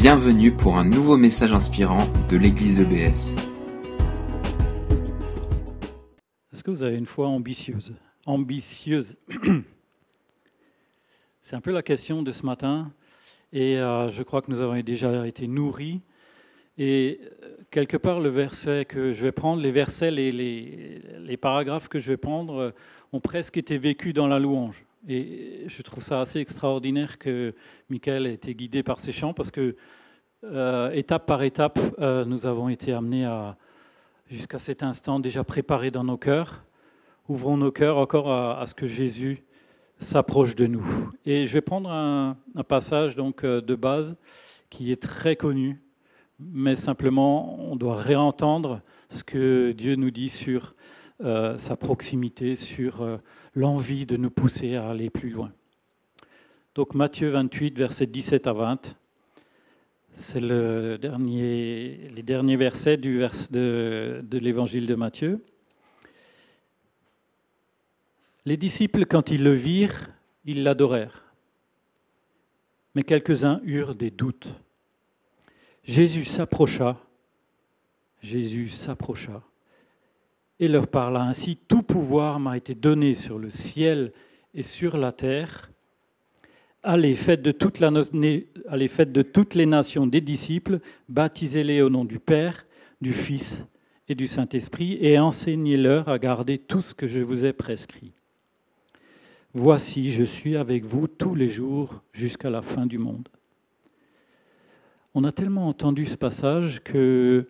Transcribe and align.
Bienvenue 0.00 0.50
pour 0.50 0.78
un 0.78 0.86
nouveau 0.86 1.18
message 1.18 1.52
inspirant 1.52 1.98
de 2.30 2.38
l'église 2.38 2.80
EBS. 2.80 3.34
Est-ce 6.50 6.64
que 6.64 6.70
vous 6.70 6.82
avez 6.82 6.96
une 6.96 7.04
foi 7.04 7.28
ambitieuse? 7.28 7.92
Ambitieuse. 8.24 9.18
C'est 11.42 11.54
un 11.54 11.60
peu 11.60 11.70
la 11.70 11.82
question 11.82 12.22
de 12.22 12.32
ce 12.32 12.46
matin. 12.46 12.90
Et 13.52 13.76
euh, 13.76 14.10
je 14.10 14.22
crois 14.22 14.40
que 14.40 14.50
nous 14.50 14.62
avons 14.62 14.80
déjà 14.80 15.26
été 15.26 15.46
nourris. 15.46 16.00
Et 16.78 17.20
euh, 17.42 17.58
quelque 17.70 17.98
part, 17.98 18.20
le 18.20 18.30
verset 18.30 18.86
que 18.86 19.12
je 19.12 19.20
vais 19.20 19.32
prendre, 19.32 19.60
les 19.60 19.70
versets, 19.70 20.10
les, 20.10 21.36
paragraphes 21.38 21.88
que 21.88 22.00
je 22.00 22.08
vais 22.08 22.16
prendre 22.16 22.58
euh, 22.58 22.70
ont 23.12 23.20
presque 23.20 23.58
été 23.58 23.76
vécus 23.76 24.14
dans 24.14 24.28
la 24.28 24.38
louange. 24.38 24.86
Et 25.08 25.64
je 25.66 25.82
trouve 25.82 26.02
ça 26.02 26.20
assez 26.20 26.40
extraordinaire 26.40 27.18
que 27.18 27.54
Michael 27.88 28.26
ait 28.26 28.34
été 28.34 28.54
guidé 28.54 28.82
par 28.82 29.00
ces 29.00 29.12
chants 29.12 29.32
parce 29.32 29.50
que, 29.50 29.76
euh, 30.44 30.90
étape 30.92 31.26
par 31.26 31.42
étape, 31.42 31.78
euh, 31.98 32.24
nous 32.24 32.46
avons 32.46 32.68
été 32.68 32.92
amenés 32.92 33.24
à, 33.24 33.56
jusqu'à 34.30 34.58
cet 34.58 34.82
instant, 34.82 35.18
déjà 35.18 35.42
préparer 35.42 35.90
dans 35.90 36.04
nos 36.04 36.18
cœurs. 36.18 36.64
Ouvrons 37.28 37.56
nos 37.56 37.72
cœurs 37.72 37.96
encore 37.96 38.30
à, 38.30 38.60
à 38.60 38.66
ce 38.66 38.74
que 38.74 38.86
Jésus 38.86 39.44
s'approche 39.98 40.54
de 40.54 40.66
nous. 40.66 40.84
Et 41.24 41.46
je 41.46 41.52
vais 41.52 41.60
prendre 41.60 41.90
un, 41.90 42.36
un 42.54 42.64
passage 42.64 43.16
donc 43.16 43.44
euh, 43.44 43.60
de 43.60 43.74
base 43.74 44.16
qui 44.68 44.92
est 44.92 45.02
très 45.02 45.36
connu, 45.36 45.82
mais 46.38 46.76
simplement 46.76 47.58
on 47.70 47.76
doit 47.76 47.96
réentendre 47.96 48.82
ce 49.08 49.24
que 49.24 49.72
Dieu 49.72 49.96
nous 49.96 50.10
dit 50.10 50.28
sur 50.28 50.74
euh, 51.22 51.58
sa 51.58 51.76
proximité, 51.76 52.56
sur 52.56 53.02
euh, 53.02 53.18
l'envie 53.54 54.06
de 54.06 54.16
nous 54.16 54.30
pousser 54.30 54.76
à 54.76 54.88
aller 54.88 55.10
plus 55.10 55.28
loin. 55.28 55.52
Donc 56.74 56.94
Matthieu 56.94 57.28
28, 57.28 57.76
versets 57.76 58.06
17 58.06 58.46
à 58.46 58.54
20, 58.54 58.96
c'est 60.14 60.40
le 60.40 60.96
dernier, 60.96 62.08
les 62.14 62.22
derniers 62.22 62.56
versets 62.56 62.96
du 62.96 63.18
vers 63.18 63.34
de, 63.50 64.20
de 64.22 64.38
l'évangile 64.38 64.86
de 64.86 64.94
Matthieu. 64.94 65.44
Les 68.46 68.56
disciples, 68.56 69.04
quand 69.04 69.30
ils 69.30 69.44
le 69.44 69.52
virent, 69.52 70.08
ils 70.46 70.62
l'adorèrent. 70.62 71.24
Mais 72.94 73.02
quelques-uns 73.02 73.60
eurent 73.64 73.94
des 73.94 74.10
doutes. 74.10 74.48
Jésus 75.84 76.24
s'approcha, 76.24 76.98
Jésus 78.22 78.70
s'approcha 78.70 79.42
et 80.60 80.68
leur 80.68 80.86
parla 80.86 81.22
ainsi, 81.22 81.56
Tout 81.56 81.82
pouvoir 81.82 82.38
m'a 82.38 82.56
été 82.56 82.74
donné 82.74 83.14
sur 83.14 83.38
le 83.38 83.50
ciel 83.50 84.12
et 84.54 84.62
sur 84.62 84.98
la 84.98 85.10
terre. 85.10 85.72
Allez, 86.82 87.14
faites 87.14 87.42
de, 87.42 87.50
de 87.50 89.22
toutes 89.22 89.54
les 89.54 89.66
nations 89.66 90.06
des 90.06 90.20
disciples, 90.20 90.80
baptisez-les 91.08 91.80
au 91.80 91.88
nom 91.88 92.04
du 92.04 92.18
Père, 92.18 92.66
du 93.00 93.12
Fils 93.12 93.66
et 94.08 94.14
du 94.14 94.26
Saint-Esprit, 94.26 94.98
et 95.00 95.18
enseignez-leur 95.18 96.08
à 96.08 96.18
garder 96.18 96.58
tout 96.58 96.82
ce 96.82 96.94
que 96.94 97.08
je 97.08 97.20
vous 97.20 97.44
ai 97.44 97.54
prescrit. 97.54 98.12
Voici, 99.54 100.12
je 100.12 100.24
suis 100.24 100.56
avec 100.56 100.84
vous 100.84 101.08
tous 101.08 101.34
les 101.34 101.48
jours 101.48 102.02
jusqu'à 102.12 102.50
la 102.50 102.62
fin 102.62 102.86
du 102.86 102.98
monde. 102.98 103.28
On 105.14 105.24
a 105.24 105.32
tellement 105.32 105.68
entendu 105.68 106.06
ce 106.06 106.16
passage 106.16 106.82
que 106.84 107.48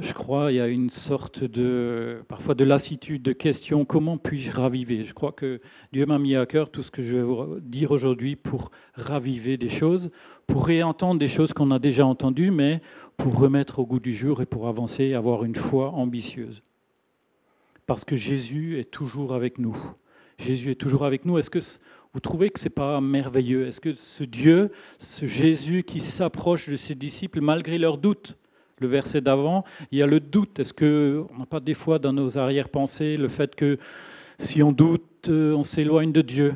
je 0.00 0.12
crois 0.12 0.52
il 0.52 0.56
y 0.56 0.60
a 0.60 0.68
une 0.68 0.90
sorte 0.90 1.44
de, 1.44 2.22
parfois 2.28 2.54
de 2.54 2.64
lassitude, 2.64 3.22
de 3.22 3.32
question, 3.32 3.84
comment 3.84 4.18
puis-je 4.18 4.50
raviver? 4.50 5.02
Je 5.02 5.14
crois 5.14 5.32
que 5.32 5.58
Dieu 5.92 6.06
m'a 6.06 6.18
mis 6.18 6.36
à 6.36 6.46
cœur 6.46 6.70
tout 6.70 6.82
ce 6.82 6.90
que 6.90 7.02
je 7.02 7.16
vais 7.16 7.22
vous 7.22 7.60
dire 7.60 7.90
aujourd'hui 7.90 8.36
pour 8.36 8.70
raviver 8.94 9.56
des 9.56 9.68
choses, 9.68 10.10
pour 10.46 10.66
réentendre 10.66 11.18
des 11.18 11.28
choses 11.28 11.52
qu'on 11.52 11.70
a 11.70 11.78
déjà 11.78 12.06
entendues, 12.06 12.50
mais 12.50 12.80
pour 13.16 13.38
remettre 13.38 13.78
au 13.78 13.86
goût 13.86 14.00
du 14.00 14.14
jour 14.14 14.42
et 14.42 14.46
pour 14.46 14.68
avancer 14.68 15.04
et 15.04 15.14
avoir 15.14 15.44
une 15.44 15.56
foi 15.56 15.90
ambitieuse. 15.90 16.62
Parce 17.86 18.04
que 18.04 18.16
Jésus 18.16 18.78
est 18.78 18.90
toujours 18.90 19.34
avec 19.34 19.58
nous. 19.58 19.76
Jésus 20.38 20.70
est 20.70 20.80
toujours 20.80 21.04
avec 21.04 21.24
nous. 21.24 21.38
Est-ce 21.38 21.50
que 21.50 21.58
vous 22.12 22.20
trouvez 22.20 22.50
que 22.50 22.60
ce 22.60 22.66
n'est 22.66 22.74
pas 22.74 23.00
merveilleux? 23.00 23.66
Est-ce 23.66 23.80
que 23.80 23.94
ce 23.94 24.24
Dieu, 24.24 24.70
ce 24.98 25.26
Jésus 25.26 25.82
qui 25.82 26.00
s'approche 26.00 26.68
de 26.68 26.76
ses 26.76 26.94
disciples 26.94 27.40
malgré 27.40 27.78
leurs 27.78 27.98
doutes, 27.98 28.36
le 28.80 28.88
verset 28.88 29.20
d'avant, 29.20 29.64
il 29.90 29.98
y 29.98 30.02
a 30.02 30.06
le 30.06 30.20
doute. 30.20 30.58
Est-ce 30.58 30.72
qu'on 30.72 31.38
n'a 31.38 31.46
pas 31.46 31.60
des 31.60 31.74
fois 31.74 31.98
dans 31.98 32.12
nos 32.12 32.38
arrière-pensées 32.38 33.16
le 33.16 33.28
fait 33.28 33.54
que 33.54 33.78
si 34.38 34.62
on 34.62 34.72
doute, 34.72 35.28
on 35.28 35.64
s'éloigne 35.64 36.12
de 36.12 36.22
Dieu? 36.22 36.54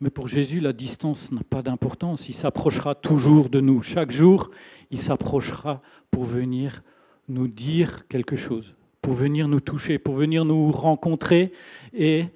Mais 0.00 0.10
pour 0.10 0.28
Jésus, 0.28 0.60
la 0.60 0.72
distance 0.72 1.32
n'a 1.32 1.42
pas 1.48 1.62
d'importance. 1.62 2.28
Il 2.28 2.34
s'approchera 2.34 2.94
toujours 2.94 3.48
de 3.48 3.60
nous. 3.60 3.80
Chaque 3.80 4.10
jour, 4.10 4.50
il 4.90 4.98
s'approchera 4.98 5.80
pour 6.10 6.24
venir 6.24 6.82
nous 7.28 7.48
dire 7.48 8.06
quelque 8.08 8.36
chose, 8.36 8.72
pour 9.00 9.14
venir 9.14 9.48
nous 9.48 9.60
toucher, 9.60 9.98
pour 9.98 10.14
venir 10.14 10.44
nous 10.44 10.70
rencontrer 10.70 11.52
et 11.94 12.26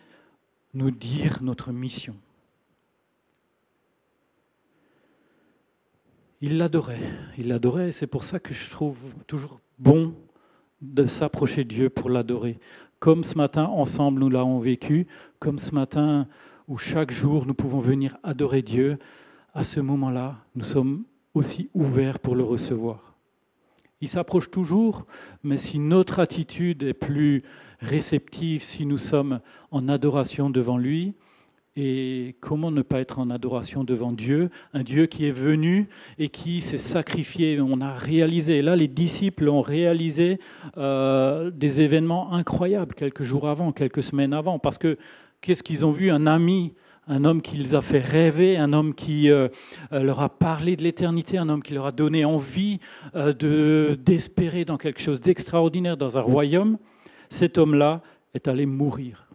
nous 0.73 0.91
dire 0.91 1.41
notre 1.43 1.73
mission. 1.73 2.15
Il 6.41 6.59
l'adorait, 6.59 7.01
il 7.37 7.49
l'adorait, 7.49 7.89
et 7.89 7.93
c'est 7.93 8.07
pour 8.07 8.23
ça 8.23 8.39
que 8.39 8.55
je 8.55 8.71
trouve 8.71 8.99
toujours 9.27 9.61
bon 9.79 10.15
de 10.81 11.05
s'approcher 11.05 11.65
de 11.65 11.69
Dieu 11.69 11.91
pour 11.91 12.11
l'adorer. 12.11 12.61
Comme 13.01 13.25
ce 13.25 13.37
matin, 13.37 13.65
ensemble, 13.65 14.21
nous 14.21 14.31
l'avons 14.31 14.61
vécu, 14.61 15.09
comme 15.41 15.59
ce 15.59 15.75
matin 15.75 16.29
où 16.69 16.77
chaque 16.77 17.11
jour 17.11 17.45
nous 17.47 17.55
pouvons 17.55 17.81
venir 17.81 18.19
adorer 18.23 18.63
Dieu, 18.63 18.99
à 19.53 19.65
ce 19.65 19.81
moment-là, 19.81 20.37
nous 20.55 20.65
sommes 20.65 21.05
aussi 21.35 21.71
ouverts 21.75 22.21
pour 22.21 22.37
le 22.37 22.45
recevoir. 22.45 23.17
Il 24.01 24.09
s'approche 24.09 24.51
toujours, 24.51 25.07
mais 25.43 25.59
si 25.59 25.81
notre 25.81 26.21
attitude 26.21 26.85
est 26.85 26.95
plus 26.95 27.43
réceptive, 27.81 28.63
si 28.63 28.87
nous 28.87 28.99
sommes 28.99 29.41
en 29.73 29.89
adoration 29.89 30.51
devant 30.51 30.79
lui, 30.79 31.15
et 31.81 32.35
comment 32.41 32.73
ne 32.73 32.83
pas 32.83 32.99
être 32.99 33.21
en 33.21 33.31
adoration 33.31 33.85
devant 33.85 34.11
Dieu, 34.11 34.51
un 34.75 34.83
Dieu 34.83 35.07
qui 35.07 35.27
est 35.27 35.33
venu 35.33 35.89
et 36.19 36.29
qui 36.29 36.61
s'est 36.61 36.77
sacrifié. 36.77 37.61
On 37.61 37.81
a 37.81 37.93
réalisé, 37.93 38.63
là 38.63 38.75
les 38.75 38.89
disciples 38.89 39.49
ont 39.49 39.63
réalisé 39.63 40.41
euh, 40.77 41.53
des 41.53 41.81
événements 41.81 42.33
incroyables 42.33 42.97
quelques 42.97 43.23
jours 43.23 43.49
avant, 43.49 43.71
quelques 43.71 44.03
semaines 44.03 44.33
avant, 44.33 44.59
parce 44.59 44.77
que 44.77 44.99
qu'est-ce 45.41 45.63
qu'ils 45.63 45.87
ont 45.87 45.93
vu? 45.93 46.11
Un 46.11 46.27
ami 46.27 46.75
un 47.11 47.25
homme 47.25 47.41
qui 47.41 47.57
les 47.57 47.75
a 47.75 47.81
fait 47.81 48.01
rêver, 48.01 48.59
un 48.59 48.75
homme 48.75 48.93
qui 48.93 49.31
euh, 49.31 49.49
leur 49.91 50.21
a 50.21 50.29
parlé 50.29 50.77
de 50.77 50.83
l'éternité, 50.83 51.39
un 51.39 51.49
homme 51.49 51.63
qui 51.63 51.73
leur 51.73 51.87
a 51.87 51.93
donné 51.93 52.27
envie 52.27 52.81
euh, 53.15 53.33
de, 53.33 53.97
d'espérer 54.05 54.67
dans 54.67 54.77
quelque 54.77 55.01
chose 55.01 55.19
d'extraordinaire 55.19 55.97
dans 55.97 56.19
un 56.19 56.21
royaume, 56.21 56.77
cet 57.31 57.57
homme-là 57.57 58.03
est 58.35 58.47
allé 58.47 58.67
mourir. 58.67 59.28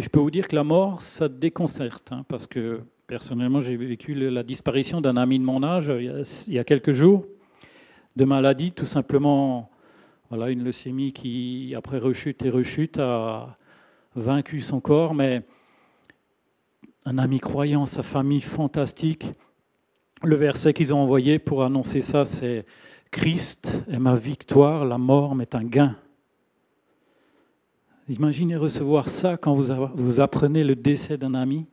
Et 0.00 0.02
je 0.02 0.08
peux 0.08 0.18
vous 0.18 0.30
dire 0.30 0.48
que 0.48 0.56
la 0.56 0.64
mort, 0.64 1.02
ça 1.02 1.28
déconcerte, 1.28 2.10
hein, 2.10 2.24
parce 2.26 2.46
que 2.46 2.80
personnellement, 3.06 3.60
j'ai 3.60 3.76
vécu 3.76 4.14
la 4.14 4.42
disparition 4.42 5.02
d'un 5.02 5.18
ami 5.18 5.38
de 5.38 5.44
mon 5.44 5.62
âge 5.62 5.92
il 6.46 6.54
y 6.54 6.58
a 6.58 6.64
quelques 6.64 6.94
jours, 6.94 7.26
de 8.16 8.24
maladie, 8.24 8.72
tout 8.72 8.86
simplement, 8.86 9.68
voilà, 10.30 10.48
une 10.48 10.64
leucémie 10.64 11.12
qui, 11.12 11.74
après 11.76 11.98
rechute 11.98 12.42
et 12.46 12.48
rechute, 12.48 12.98
a 12.98 13.58
vaincu 14.16 14.62
son 14.62 14.80
corps, 14.80 15.12
mais 15.12 15.42
un 17.04 17.18
ami 17.18 17.38
croyant, 17.38 17.84
sa 17.84 18.02
famille 18.02 18.40
fantastique. 18.40 19.26
Le 20.22 20.36
verset 20.36 20.72
qu'ils 20.72 20.94
ont 20.94 21.00
envoyé 21.00 21.38
pour 21.38 21.62
annoncer 21.62 22.00
ça, 22.00 22.24
c'est 22.24 22.64
Christ 23.10 23.82
est 23.86 23.98
ma 23.98 24.14
victoire, 24.14 24.86
la 24.86 24.96
mort 24.96 25.34
m'est 25.34 25.54
un 25.54 25.64
gain. 25.64 25.94
Imaginez 28.10 28.56
recevoir 28.56 29.08
ça 29.08 29.36
quand 29.36 29.54
vous 29.54 30.20
apprenez 30.20 30.64
le 30.64 30.74
décès 30.74 31.16
d'un 31.16 31.32
ami. 31.32 31.66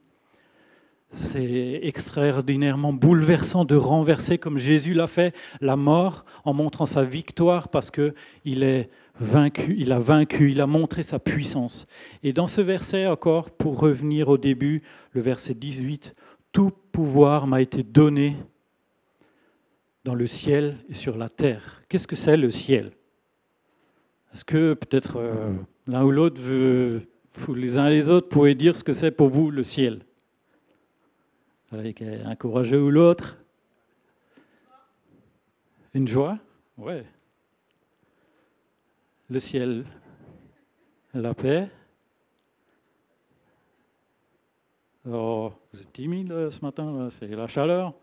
C'est 1.09 1.80
extraordinairement 1.81 2.94
bouleversant 2.94 3.66
de 3.66 3.75
renverser, 3.75 4.38
comme 4.38 4.60
Jésus 4.60 4.94
l'a 4.94 5.07
fait, 5.07 5.36
la 5.62 5.75
mort 5.75 6.25
en 6.45 6.54
montrant 6.54 6.86
sa 6.86 7.04
victoire 7.04 7.69
parce 7.69 7.89
qu'il 7.89 8.62
est 8.62 8.92
vaincu, 9.19 9.75
il 9.80 9.92
a 9.92 9.98
vaincu, 9.98 10.51
il 10.51 10.62
a 10.62 10.68
montré 10.68 11.01
sa 11.01 11.18
puissance. 11.18 11.88
Et 12.22 12.34
dans 12.34 12.45
ce 12.45 12.62
verset 12.62 13.07
encore, 13.07 13.50
pour 13.50 13.80
revenir 13.80 14.30
au 14.30 14.38
début, 14.38 14.83
le 15.13 15.22
verset 15.22 15.56
18, 15.56 16.13
tout 16.51 16.72
pouvoir 16.92 17.48
m'a 17.48 17.62
été 17.62 17.81
donné 17.81 18.36
dans 20.04 20.13
le 20.13 20.28
ciel 20.28 20.78
et 20.88 20.94
sur 20.94 21.18
la 21.18 21.30
terre. 21.30 21.81
Qu'est-ce 21.90 22.06
que 22.07 22.16
c'est 22.16 22.38
le 22.38 22.51
ciel? 22.51 22.92
Est-ce 24.33 24.45
que 24.45 24.75
peut-être 24.75 25.18
euh, 25.18 25.54
l'un 25.88 26.04
ou 26.04 26.12
l'autre, 26.12 26.42
vous, 26.42 27.54
les 27.54 27.78
uns 27.78 27.88
et 27.88 27.92
les 27.92 28.10
autres, 28.10 28.30
pouvez 28.30 28.56
dire 28.56 28.75
ce 28.75 28.84
que 28.84 28.92
c'est 28.92 29.12
pour 29.12 29.30
vous 29.30 29.51
le 29.51 29.63
ciel 29.63 30.01
Avec 31.72 32.01
un 32.01 32.36
courageux 32.36 32.81
ou 32.81 32.92
l'autre 32.92 33.38
Une 35.94 36.07
joie? 36.07 36.38
Ouais. 36.78 37.06
Le 39.30 39.39
ciel, 39.39 39.86
la 41.13 41.34
paix. 41.34 41.69
Oh, 45.10 45.51
vous 45.74 45.81
êtes 45.81 45.94
timide 45.94 46.50
ce 46.50 46.62
matin, 46.62 47.07
c'est 47.10 47.28
la 47.28 47.48
chaleur. 47.48 47.94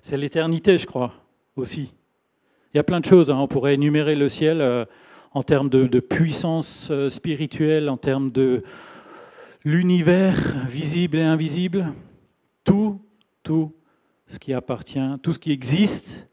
C'est 0.00 0.16
l'éternité, 0.16 0.78
je 0.78 0.86
crois, 0.86 1.12
aussi. 1.56 1.94
Il 2.72 2.76
y 2.76 2.80
a 2.80 2.84
plein 2.84 3.00
de 3.00 3.04
choses. 3.04 3.30
Hein. 3.30 3.36
On 3.36 3.48
pourrait 3.48 3.74
énumérer 3.74 4.16
le 4.16 4.28
ciel 4.28 4.60
euh, 4.60 4.84
en 5.32 5.42
termes 5.42 5.68
de, 5.68 6.00
puissance 6.00 6.88
euh, 6.90 7.10
spirituelle, 7.10 7.88
en 7.88 7.96
termes 7.96 8.30
de 8.30 8.62
l'univers 9.64 10.36
visible 10.66 11.18
et 11.18 11.22
invisible. 11.22 11.92
Tout, 12.64 13.00
tout 13.42 13.74
ce 14.26 14.38
qui 14.38 14.52
appartient, 14.52 15.00
tout 15.22 15.32
ce 15.32 15.38
qui 15.38 15.52
existe 15.52 16.28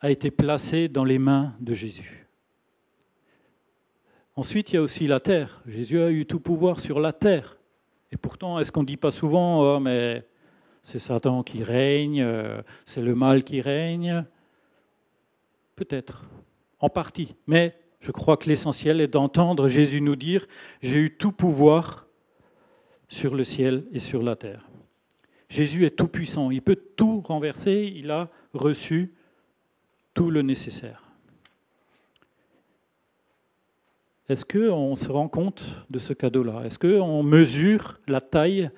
a 0.00 0.10
été 0.10 0.30
placé 0.30 0.88
dans 0.88 1.04
les 1.04 1.18
mains 1.18 1.54
de 1.60 1.72
Jésus. 1.72 2.28
Ensuite, 4.36 4.72
il 4.72 4.74
y 4.74 4.78
a 4.78 4.82
aussi 4.82 5.06
la 5.06 5.20
terre. 5.20 5.62
Jésus 5.66 6.00
a 6.00 6.10
eu 6.10 6.26
tout 6.26 6.40
pouvoir 6.40 6.80
sur 6.80 6.98
la 6.98 7.12
terre. 7.12 7.56
Et 8.10 8.16
pourtant, 8.16 8.58
est-ce 8.58 8.72
qu'on 8.72 8.82
ne 8.82 8.86
dit 8.86 8.96
pas 8.96 9.12
souvent, 9.12 9.76
oh, 9.76 9.80
mais 9.80 10.26
c'est 10.82 10.98
Satan 10.98 11.42
qui 11.42 11.62
règne, 11.62 12.20
euh, 12.20 12.60
c'est 12.84 13.00
le 13.00 13.14
mal 13.14 13.42
qui 13.42 13.60
règne 13.60 14.24
Peut-être, 15.76 16.24
en 16.84 16.90
partie. 16.90 17.34
Mais 17.46 17.74
je 18.00 18.12
crois 18.12 18.36
que 18.36 18.48
l'essentiel 18.48 19.00
est 19.00 19.08
d'entendre 19.08 19.68
Jésus 19.68 20.02
nous 20.02 20.16
dire, 20.16 20.46
j'ai 20.82 20.98
eu 20.98 21.16
tout 21.16 21.32
pouvoir 21.32 22.06
sur 23.08 23.34
le 23.34 23.44
ciel 23.44 23.84
et 23.92 23.98
sur 23.98 24.22
la 24.22 24.36
terre. 24.36 24.68
Jésus 25.48 25.86
est 25.86 25.96
tout 25.96 26.08
puissant, 26.08 26.50
il 26.50 26.60
peut 26.60 26.76
tout 26.76 27.20
renverser, 27.20 27.90
il 27.96 28.10
a 28.10 28.28
reçu 28.52 29.14
tout 30.12 30.30
le 30.30 30.42
nécessaire. 30.42 31.02
Est-ce 34.28 34.44
qu'on 34.44 34.94
se 34.94 35.10
rend 35.10 35.28
compte 35.28 35.64
de 35.90 35.98
ce 35.98 36.12
cadeau-là? 36.12 36.64
Est-ce 36.64 36.78
qu'on 36.78 37.22
mesure 37.22 37.98
la 38.08 38.20
taille 38.20 38.70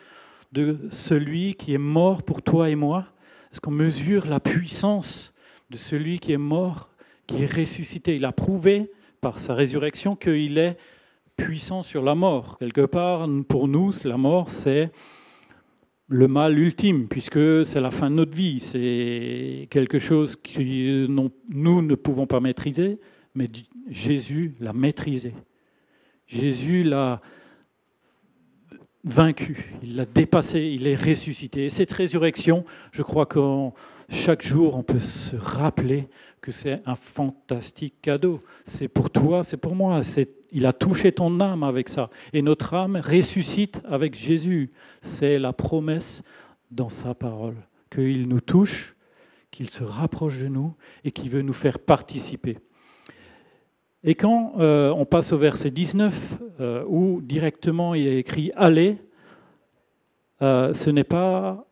de 0.53 0.79
celui 0.91 1.55
qui 1.55 1.75
est 1.75 1.79
mort 1.79 2.23
pour 2.23 2.43
toi 2.43 2.69
et 2.69 2.75
moi? 2.75 3.07
Est-ce 3.51 3.61
qu'on 3.61 3.71
mesure 3.71 4.27
la 4.27 4.41
puissance 4.41 5.33
de 5.71 5.77
celui 5.77 6.19
qui 6.21 6.33
est 6.33 6.39
mort, 6.39 6.91
qui 7.27 7.43
est 7.43 7.53
ressuscité 7.53 8.17
Il 8.17 8.25
a 8.25 8.33
prouvé 8.33 8.91
par 9.21 9.39
sa 9.39 9.55
résurrection 9.55 10.17
qu'il 10.17 10.59
est 10.59 10.77
puissant 11.37 11.83
sur 11.83 12.03
la 12.03 12.15
mort. 12.15 12.59
Quelque 12.59 12.87
part, 12.87 13.29
pour 13.49 13.69
nous, 13.69 13.93
la 14.05 14.17
mort, 14.17 14.51
c'est 14.51 14.91
le 16.09 16.29
mal 16.29 16.59
ultime, 16.59 17.09
puisque 17.09 17.67
c'est 17.67 17.81
la 17.81 17.91
fin 17.91 18.11
de 18.11 18.17
notre 18.17 18.37
vie. 18.37 18.61
C'est 18.61 19.69
quelque 19.71 19.99
chose 19.99 20.37
que 20.37 21.07
nous 21.07 21.83
ne 21.83 21.95
pouvons 21.95 22.27
pas 22.27 22.41
maîtriser, 22.41 22.99
mais 23.35 23.49
Jésus 23.89 24.55
l'a 24.61 24.73
maîtrisé. 24.73 25.35
Jésus 26.27 26.83
l'a 26.83 27.21
vaincu, 29.07 29.73
il 29.83 29.97
l'a 29.97 30.05
dépassé, 30.05 30.61
il 30.61 30.87
est 30.87 30.97
ressuscité. 30.97 31.67
Et 31.67 31.71
cette 31.71 31.93
résurrection, 31.93 32.65
je 32.91 33.03
crois 33.03 33.25
que 33.25 33.71
chaque 34.09 34.43
jour, 34.43 34.77
on 34.77 34.83
peut 34.83 34.99
se 34.99 35.37
rappeler 35.37 36.09
que 36.41 36.53
c'est 36.53 36.83
un 36.87 36.97
fantastique 36.97 37.95
cadeau. 38.03 38.41
C'est 38.65 38.89
pour 38.89 39.11
toi, 39.11 39.43
c'est 39.43 39.57
pour 39.57 39.75
moi. 39.75 40.01
Il 40.53 40.67
a 40.67 40.73
touché 40.73 41.13
ton 41.13 41.41
âme 41.41 41.63
avec 41.63 41.89
ça. 41.89 42.09
Et 42.33 42.43
notre 42.43 42.75
âme 42.75 42.97
ressuscite 42.97 43.81
avec 43.89 44.15
Jésus. 44.15 44.71
C'est 45.01 45.39
la 45.39 45.53
promesse 45.53 46.23
dans 46.71 46.89
sa 46.89 47.15
parole, 47.15 47.57
qu'il 47.91 48.29
nous 48.29 48.41
touche, 48.41 48.97
qu'il 49.51 49.71
se 49.71 49.85
rapproche 49.85 50.41
de 50.41 50.49
nous 50.49 50.75
et 51.05 51.13
qu'il 51.13 51.31
veut 51.31 51.43
nous 51.43 51.53
faire 51.53 51.79
participer. 51.79 52.59
Et 54.09 54.15
quand 54.15 54.53
euh, 54.61 54.91
on 54.91 55.05
passe 55.05 55.33
au 55.33 55.37
verset 55.37 55.73
19, 55.73 56.39
euh, 56.61 56.85
où 56.87 57.21
directement 57.21 57.93
il 57.93 58.07
est 58.07 58.19
écrit 58.21 58.53
Allez, 58.55 58.99
euh, 60.43 60.73
ce 60.73 60.91
n'est 60.91 61.03
pas 61.03 61.67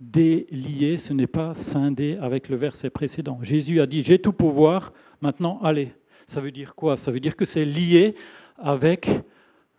délié, 0.00 0.98
ce 0.98 1.12
n'est 1.12 1.28
pas 1.28 1.54
scindé 1.54 2.18
avec 2.20 2.48
le 2.48 2.56
verset 2.56 2.90
précédent. 2.90 3.38
Jésus 3.40 3.80
a 3.80 3.86
dit 3.86 4.02
J'ai 4.02 4.18
tout 4.18 4.32
pouvoir, 4.32 4.92
maintenant 5.20 5.60
allez. 5.62 5.94
Ça 6.26 6.40
veut 6.40 6.50
dire 6.50 6.74
quoi? 6.74 6.96
Ça 6.96 7.12
veut 7.12 7.20
dire 7.20 7.36
que 7.36 7.44
c'est 7.44 7.64
lié 7.64 8.16
avec 8.58 9.08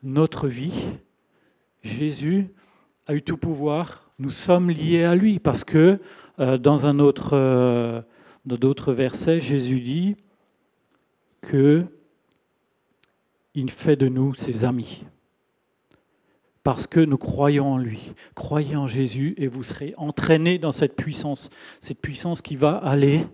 notre 0.02 0.48
vie. 0.48 0.74
Jésus 1.82 2.48
a 3.06 3.16
eu 3.16 3.22
tout 3.22 3.38
pouvoir, 3.38 4.14
nous 4.18 4.30
sommes 4.30 4.70
liés 4.70 5.04
à 5.04 5.14
lui, 5.14 5.40
parce 5.40 5.66
que 5.66 6.00
dans 6.38 6.88
un 6.88 7.00
autre, 7.00 8.06
dans 8.46 8.56
d'autres 8.56 8.94
versets, 8.94 9.42
Jésus 9.42 9.82
dit 9.82 10.16
qu'il 11.44 11.88
fait 13.70 13.96
de 13.96 14.08
nous 14.08 14.34
ses 14.34 14.66
amis. 14.66 15.04
Parce 16.64 16.88
que 16.88 17.02
nous 17.02 17.18
croyons 17.18 17.74
en 17.74 17.78
lui. 17.78 18.14
Croyez 18.36 18.76
en 18.78 18.88
Jésus 18.88 19.36
et 19.38 19.48
vous 19.48 19.64
serez 19.64 19.94
entraînés 19.98 20.58
dans 20.58 20.72
cette 20.72 20.96
puissance. 20.96 21.50
Cette 21.82 22.00
puissance 22.00 22.42
qui 22.42 22.56
va 22.56 22.78
aller, 22.78 23.28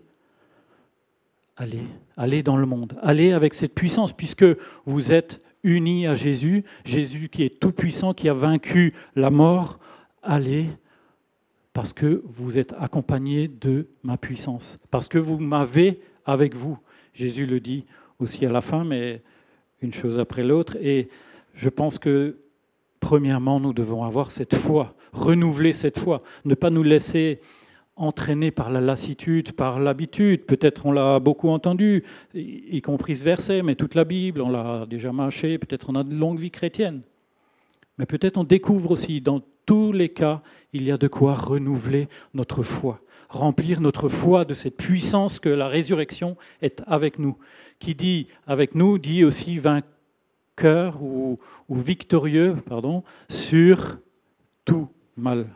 aller, 1.55 1.83
aller 2.17 2.41
dans 2.41 2.57
le 2.57 2.65
monde. 2.65 2.97
Aller 3.03 3.31
avec 3.31 3.53
cette 3.53 3.75
puissance 3.75 4.13
puisque 4.13 4.45
vous 4.85 5.11
êtes 5.11 5.43
unis 5.61 6.07
à 6.07 6.15
Jésus. 6.15 6.63
Jésus 6.85 7.29
qui 7.29 7.43
est 7.43 7.59
tout 7.59 7.71
puissant, 7.71 8.15
qui 8.15 8.29
a 8.29 8.33
vaincu 8.33 8.95
la 9.15 9.29
mort. 9.29 9.77
Allez 10.23 10.65
parce 11.71 11.93
que 11.93 12.23
vous 12.25 12.57
êtes 12.57 12.73
accompagnés 12.79 13.47
de 13.47 13.87
ma 14.01 14.17
puissance. 14.17 14.79
Parce 14.89 15.07
que 15.07 15.19
vous 15.19 15.37
m'avez 15.37 16.01
avec 16.25 16.55
vous. 16.55 16.79
Jésus 17.13 17.45
le 17.45 17.59
dit 17.59 17.85
aussi 18.19 18.45
à 18.45 18.51
la 18.51 18.61
fin, 18.61 18.83
mais 18.83 19.21
une 19.81 19.93
chose 19.93 20.19
après 20.19 20.43
l'autre. 20.43 20.77
Et 20.81 21.09
je 21.53 21.69
pense 21.69 21.99
que, 21.99 22.37
premièrement, 22.99 23.59
nous 23.59 23.73
devons 23.73 24.03
avoir 24.03 24.31
cette 24.31 24.55
foi, 24.55 24.95
renouveler 25.13 25.73
cette 25.73 25.99
foi, 25.99 26.21
ne 26.45 26.55
pas 26.55 26.69
nous 26.69 26.83
laisser 26.83 27.39
entraîner 27.95 28.51
par 28.51 28.69
la 28.71 28.79
lassitude, 28.79 29.51
par 29.51 29.79
l'habitude. 29.79 30.45
Peut-être 30.45 30.85
on 30.85 30.91
l'a 30.91 31.19
beaucoup 31.19 31.49
entendu, 31.49 32.03
y 32.33 32.81
compris 32.81 33.17
ce 33.17 33.23
verset, 33.23 33.61
mais 33.61 33.75
toute 33.75 33.95
la 33.95 34.05
Bible, 34.05 34.41
on 34.41 34.49
l'a 34.49 34.85
déjà 34.85 35.11
mâché, 35.11 35.57
peut-être 35.57 35.89
on 35.89 35.95
a 35.95 36.03
de 36.03 36.15
longue 36.15 36.39
vie 36.39 36.51
chrétienne. 36.51 37.01
Mais 37.97 38.05
peut-être 38.05 38.37
on 38.37 38.45
découvre 38.45 38.91
aussi, 38.91 39.19
dans 39.19 39.41
tous 39.65 39.91
les 39.91 40.09
cas, 40.09 40.41
il 40.71 40.83
y 40.83 40.91
a 40.91 40.97
de 40.97 41.07
quoi 41.07 41.33
renouveler 41.33 42.07
notre 42.33 42.63
foi 42.63 42.99
remplir 43.29 43.79
notre 43.79 44.09
foi 44.09 44.43
de 44.43 44.53
cette 44.53 44.77
puissance 44.77 45.39
que 45.39 45.49
la 45.49 45.67
résurrection 45.67 46.35
est 46.61 46.81
avec 46.87 47.19
nous. 47.19 47.37
Qui 47.77 47.95
dit 47.95 48.27
avec 48.47 48.75
nous 48.75 48.97
dit 48.97 49.23
aussi 49.23 49.59
vainqueur 49.59 51.01
ou, 51.01 51.37
victorieux 51.69 52.55
pardon, 52.67 53.03
sur 53.29 53.99
tout 54.65 54.89
mal. 55.15 55.47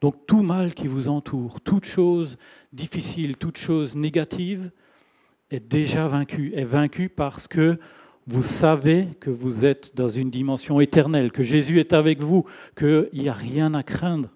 Donc 0.00 0.26
tout 0.26 0.42
mal 0.42 0.74
qui 0.74 0.86
vous 0.86 1.08
entoure, 1.08 1.60
toute 1.60 1.84
chose 1.84 2.38
difficile, 2.72 3.36
toute 3.36 3.58
chose 3.58 3.96
négative 3.96 4.70
est 5.50 5.60
déjà 5.60 6.06
vaincue, 6.06 6.52
est 6.54 6.64
vaincue 6.64 7.08
parce 7.08 7.48
que 7.48 7.78
vous 8.26 8.42
savez 8.42 9.08
que 9.20 9.30
vous 9.30 9.64
êtes 9.64 9.96
dans 9.96 10.08
une 10.08 10.30
dimension 10.30 10.80
éternelle, 10.80 11.30
que 11.30 11.44
Jésus 11.44 11.78
est 11.78 11.92
avec 11.92 12.20
vous, 12.20 12.44
qu'il 12.76 13.08
n'y 13.14 13.28
a 13.28 13.32
rien 13.32 13.72
à 13.74 13.82
craindre 13.82 14.30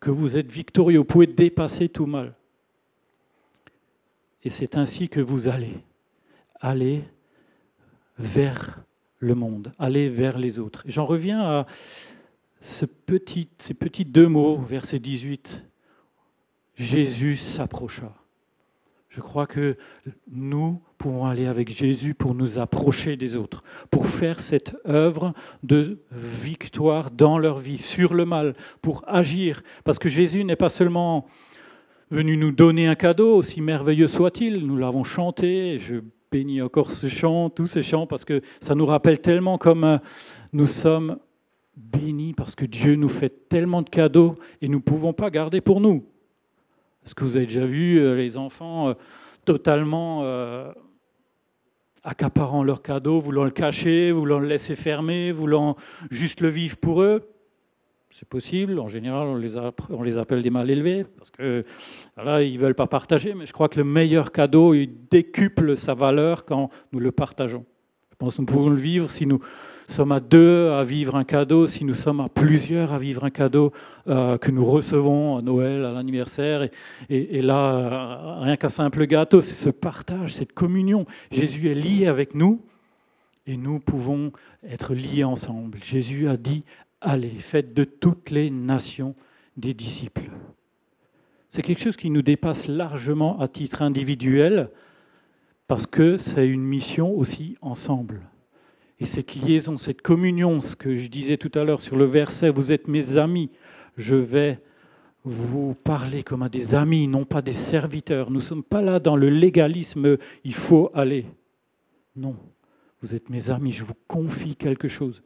que 0.00 0.10
vous 0.10 0.36
êtes 0.36 0.52
victorieux, 0.52 0.98
vous 0.98 1.04
pouvez 1.04 1.26
dépasser 1.26 1.88
tout 1.88 2.06
mal. 2.06 2.34
Et 4.44 4.50
c'est 4.50 4.76
ainsi 4.76 5.08
que 5.08 5.20
vous 5.20 5.48
allez, 5.48 5.78
aller 6.60 7.04
vers 8.18 8.82
le 9.18 9.34
monde, 9.34 9.72
aller 9.78 10.08
vers 10.08 10.38
les 10.38 10.58
autres. 10.58 10.82
J'en 10.86 11.06
reviens 11.06 11.40
à 11.40 11.66
petit, 13.06 13.48
ces 13.58 13.74
petits 13.74 14.04
deux 14.04 14.28
mots, 14.28 14.58
verset 14.58 14.98
18. 14.98 15.64
Jésus 16.76 17.36
s'approcha. 17.36 18.14
Je 19.08 19.20
crois 19.20 19.46
que 19.46 19.76
nous 20.30 20.80
pouvons 20.96 21.26
aller 21.26 21.46
avec 21.46 21.74
Jésus 21.74 22.14
pour 22.14 22.34
nous 22.34 22.58
approcher 22.58 23.16
des 23.16 23.36
autres, 23.36 23.62
pour 23.90 24.08
faire 24.08 24.40
cette 24.40 24.76
œuvre 24.88 25.32
de 25.62 25.98
victoire 26.10 27.10
dans 27.10 27.38
leur 27.38 27.58
vie, 27.58 27.78
sur 27.78 28.14
le 28.14 28.24
mal, 28.24 28.54
pour 28.82 29.02
agir. 29.06 29.62
Parce 29.84 29.98
que 29.98 30.08
Jésus 30.08 30.44
n'est 30.44 30.56
pas 30.56 30.68
seulement 30.68 31.26
venu 32.10 32.36
nous 32.36 32.52
donner 32.52 32.86
un 32.86 32.94
cadeau, 32.94 33.36
aussi 33.36 33.60
merveilleux 33.60 34.08
soit-il, 34.08 34.66
nous 34.66 34.76
l'avons 34.76 35.04
chanté, 35.04 35.78
je 35.78 35.96
bénis 36.30 36.62
encore 36.62 36.90
ce 36.90 37.08
chant, 37.08 37.50
tous 37.50 37.66
ces 37.66 37.82
chants, 37.82 38.06
parce 38.06 38.24
que 38.24 38.40
ça 38.60 38.74
nous 38.74 38.86
rappelle 38.86 39.20
tellement 39.20 39.58
comme 39.58 39.84
euh, 39.84 39.98
nous 40.52 40.66
sommes 40.66 41.18
bénis, 41.76 42.32
parce 42.32 42.54
que 42.54 42.64
Dieu 42.64 42.94
nous 42.94 43.08
fait 43.08 43.48
tellement 43.48 43.82
de 43.82 43.90
cadeaux 43.90 44.36
et 44.60 44.68
nous 44.68 44.78
ne 44.78 44.82
pouvons 44.82 45.12
pas 45.12 45.30
garder 45.30 45.60
pour 45.60 45.80
nous. 45.80 46.04
Est-ce 47.06 47.14
que 47.14 47.22
vous 47.22 47.36
avez 47.36 47.46
déjà 47.46 47.64
vu 47.64 48.00
euh, 48.00 48.16
les 48.16 48.36
enfants 48.36 48.88
euh, 48.88 48.94
totalement 49.44 50.24
euh, 50.24 50.72
accaparant 52.02 52.64
leur 52.64 52.82
cadeau, 52.82 53.20
voulant 53.20 53.44
le 53.44 53.52
cacher, 53.52 54.10
voulant 54.10 54.40
le 54.40 54.48
laisser 54.48 54.74
fermer, 54.74 55.30
voulant 55.30 55.76
juste 56.10 56.40
le 56.40 56.48
vivre 56.48 56.76
pour 56.76 57.02
eux 57.02 57.32
c'est 58.08 58.28
possible. 58.28 58.78
En 58.78 58.88
général, 58.88 59.26
on 59.26 60.02
les, 60.02 60.16
appelle 60.16 60.42
des 60.42 60.48
mal 60.48 60.70
élevés 60.70 61.04
parce 61.18 61.30
que 61.30 61.62
là, 62.16 62.40
ils 62.40 62.54
ne 62.54 62.58
veulent 62.58 62.74
pas 62.74 62.86
partager. 62.86 63.34
Mais 63.34 63.44
je 63.44 63.52
crois 63.52 63.68
que 63.68 63.76
le 63.76 63.84
meilleur 63.84 64.32
cadeau, 64.32 64.72
il 64.72 64.88
décuple 65.10 65.76
sa 65.76 65.92
valeur 65.92 66.46
quand 66.46 66.70
nous 66.92 67.00
le 67.00 67.12
partageons. 67.12 67.66
Je 68.16 68.24
pense 68.24 68.36
que 68.36 68.40
nous 68.40 68.46
pouvons 68.46 68.70
le 68.70 68.76
vivre 68.76 69.10
si 69.10 69.26
nous 69.26 69.40
sommes 69.86 70.10
à 70.10 70.20
deux 70.20 70.70
à 70.70 70.84
vivre 70.84 71.16
un 71.16 71.24
cadeau, 71.24 71.66
si 71.66 71.84
nous 71.84 71.92
sommes 71.92 72.20
à 72.20 72.30
plusieurs 72.30 72.94
à 72.94 72.98
vivre 72.98 73.24
un 73.24 73.30
cadeau 73.30 73.74
euh, 74.08 74.38
que 74.38 74.50
nous 74.50 74.64
recevons 74.64 75.36
à 75.36 75.42
Noël, 75.42 75.84
à 75.84 75.92
l'anniversaire. 75.92 76.66
Et, 77.10 77.42
là, 77.42 77.74
euh, 77.74 78.40
rien 78.40 78.56
qu'un 78.56 78.70
simple 78.70 79.04
gâteau, 79.04 79.42
c'est 79.42 79.52
ce 79.52 79.68
partage, 79.68 80.32
cette 80.32 80.54
communion. 80.54 81.04
Jésus 81.30 81.68
est 81.68 81.74
lié 81.74 82.06
avec 82.06 82.34
nous 82.34 82.62
et 83.46 83.58
nous 83.58 83.80
pouvons 83.80 84.32
être 84.66 84.94
liés 84.94 85.24
ensemble. 85.24 85.76
Jésus 85.84 86.26
a 86.26 86.38
dit, 86.38 86.64
allez, 87.02 87.28
faites 87.28 87.74
de 87.74 87.84
toutes 87.84 88.30
les 88.30 88.48
nations 88.48 89.14
des 89.58 89.74
disciples. 89.74 90.30
C'est 91.50 91.60
quelque 91.60 91.82
chose 91.82 91.96
qui 91.96 92.08
nous 92.08 92.22
dépasse 92.22 92.66
largement 92.66 93.38
à 93.40 93.46
titre 93.46 93.82
individuel, 93.82 94.70
parce 95.68 95.86
que 95.86 96.16
c'est 96.16 96.46
une 96.46 96.62
mission 96.62 97.16
aussi 97.16 97.56
ensemble. 97.60 98.22
Et 98.98 99.06
cette 99.06 99.34
liaison, 99.34 99.76
cette 99.76 100.00
communion, 100.00 100.60
ce 100.60 100.74
que 100.74 100.96
je 100.96 101.08
disais 101.08 101.36
tout 101.36 101.52
à 101.54 101.64
l'heure 101.64 101.80
sur 101.80 101.96
le 101.96 102.04
verset, 102.04 102.50
vous 102.50 102.72
êtes 102.72 102.88
mes 102.88 103.16
amis, 103.16 103.50
je 103.96 104.16
vais 104.16 104.60
vous 105.24 105.74
parler 105.74 106.22
comme 106.22 106.42
à 106.42 106.48
des 106.48 106.74
amis, 106.74 107.08
non 107.08 107.24
pas 107.24 107.42
des 107.42 107.52
serviteurs. 107.52 108.30
Nous 108.30 108.36
ne 108.36 108.40
sommes 108.40 108.62
pas 108.62 108.80
là 108.80 109.00
dans 109.00 109.16
le 109.16 109.28
légalisme, 109.28 110.16
il 110.44 110.54
faut 110.54 110.90
aller. 110.94 111.26
Non, 112.14 112.36
vous 113.02 113.14
êtes 113.14 113.28
mes 113.28 113.50
amis, 113.50 113.72
je 113.72 113.84
vous 113.84 113.96
confie 114.06 114.56
quelque 114.56 114.88
chose. 114.88 115.22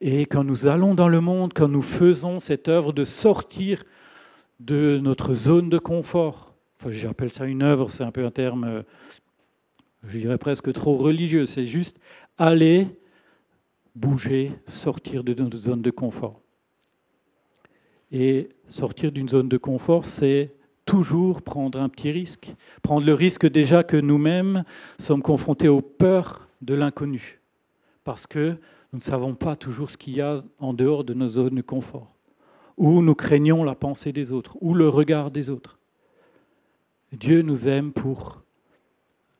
Et 0.00 0.26
quand 0.26 0.44
nous 0.44 0.66
allons 0.66 0.94
dans 0.94 1.08
le 1.08 1.20
monde, 1.20 1.52
quand 1.54 1.68
nous 1.68 1.82
faisons 1.82 2.40
cette 2.40 2.68
œuvre 2.68 2.92
de 2.92 3.04
sortir 3.04 3.82
de 4.60 4.98
notre 5.02 5.34
zone 5.34 5.68
de 5.68 5.78
confort, 5.78 6.54
enfin 6.80 6.90
j'appelle 6.90 7.32
ça 7.32 7.44
une 7.44 7.62
œuvre, 7.62 7.90
c'est 7.90 8.04
un 8.04 8.12
peu 8.12 8.24
un 8.24 8.30
terme 8.30 8.64
euh, 8.64 8.82
je 10.06 10.18
dirais 10.18 10.38
presque 10.38 10.72
trop 10.72 10.96
religieux, 10.96 11.46
c'est 11.46 11.66
juste 11.66 11.98
aller, 12.38 12.88
bouger, 13.94 14.52
sortir 14.64 15.24
de 15.24 15.34
notre 15.34 15.56
zone 15.56 15.82
de 15.82 15.90
confort. 15.90 16.40
Et 18.12 18.48
sortir 18.66 19.10
d'une 19.10 19.28
zone 19.28 19.48
de 19.48 19.56
confort, 19.56 20.04
c'est 20.04 20.54
toujours 20.84 21.42
prendre 21.42 21.80
un 21.80 21.88
petit 21.88 22.12
risque. 22.12 22.54
Prendre 22.82 23.04
le 23.04 23.14
risque 23.14 23.46
déjà 23.46 23.82
que 23.82 23.96
nous-mêmes 23.96 24.64
sommes 24.98 25.22
confrontés 25.22 25.68
aux 25.68 25.82
peurs 25.82 26.48
de 26.62 26.74
l'inconnu. 26.74 27.40
Parce 28.04 28.26
que 28.26 28.50
nous 28.92 28.98
ne 28.98 29.02
savons 29.02 29.34
pas 29.34 29.56
toujours 29.56 29.90
ce 29.90 29.96
qu'il 29.96 30.14
y 30.14 30.20
a 30.20 30.44
en 30.58 30.72
dehors 30.72 31.02
de 31.02 31.14
nos 31.14 31.26
zones 31.26 31.56
de 31.56 31.62
confort. 31.62 32.14
Ou 32.76 33.02
nous 33.02 33.14
craignons 33.14 33.64
la 33.64 33.74
pensée 33.74 34.12
des 34.12 34.30
autres, 34.30 34.56
ou 34.60 34.74
le 34.74 34.88
regard 34.88 35.30
des 35.30 35.50
autres. 35.50 35.78
Dieu 37.12 37.42
nous 37.42 37.68
aime 37.68 37.92
pour 37.92 38.45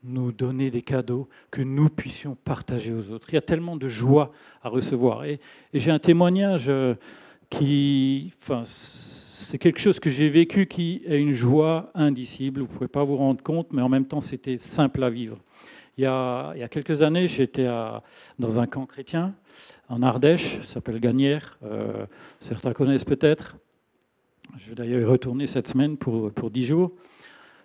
nous 0.07 0.31
donner 0.31 0.71
des 0.71 0.81
cadeaux 0.81 1.27
que 1.51 1.61
nous 1.61 1.89
puissions 1.89 2.35
partager 2.35 2.93
aux 2.93 3.11
autres. 3.11 3.27
Il 3.31 3.35
y 3.35 3.37
a 3.37 3.41
tellement 3.41 3.75
de 3.75 3.87
joie 3.87 4.31
à 4.63 4.69
recevoir. 4.69 5.25
Et, 5.25 5.39
j'ai 5.73 5.91
un 5.91 5.99
témoignage 5.99 6.69
euh, 6.69 6.95
qui, 7.49 8.31
enfin, 8.41 8.63
c'est 8.65 9.57
quelque 9.57 9.79
chose 9.79 9.99
que 9.99 10.09
j'ai 10.09 10.29
vécu 10.29 10.65
qui 10.65 11.01
est 11.05 11.19
une 11.19 11.33
joie 11.33 11.91
indicible. 11.93 12.61
Vous 12.61 12.67
ne 12.67 12.73
pouvez 12.73 12.87
pas 12.87 13.03
vous 13.03 13.17
rendre 13.17 13.43
compte, 13.43 13.71
mais 13.71 13.81
en 13.81 13.89
même 13.89 14.05
temps, 14.05 14.21
c'était 14.21 14.57
simple 14.57 15.03
à 15.03 15.09
vivre. 15.09 15.37
Il 15.97 16.03
y 16.03 16.05
a, 16.05 16.67
quelques 16.69 17.01
années, 17.01 17.27
j'étais 17.27 17.67
dans 18.37 18.59
un 18.59 18.67
camp 18.67 18.85
chrétien 18.85 19.33
en 19.89 20.03
Ardèche, 20.03 20.61
s'appelle 20.61 20.99
Gagnères. 20.99 21.57
Euh, 21.63 22.05
certains 22.39 22.73
connaissent 22.73 23.05
peut-être. 23.05 23.57
Je 24.57 24.69
vais 24.69 24.75
d'ailleurs 24.75 25.01
y 25.01 25.05
retourner 25.05 25.47
cette 25.47 25.67
semaine 25.67 25.97
pour, 25.97 26.31
pour 26.31 26.51
10 26.51 26.65
jours. 26.65 26.91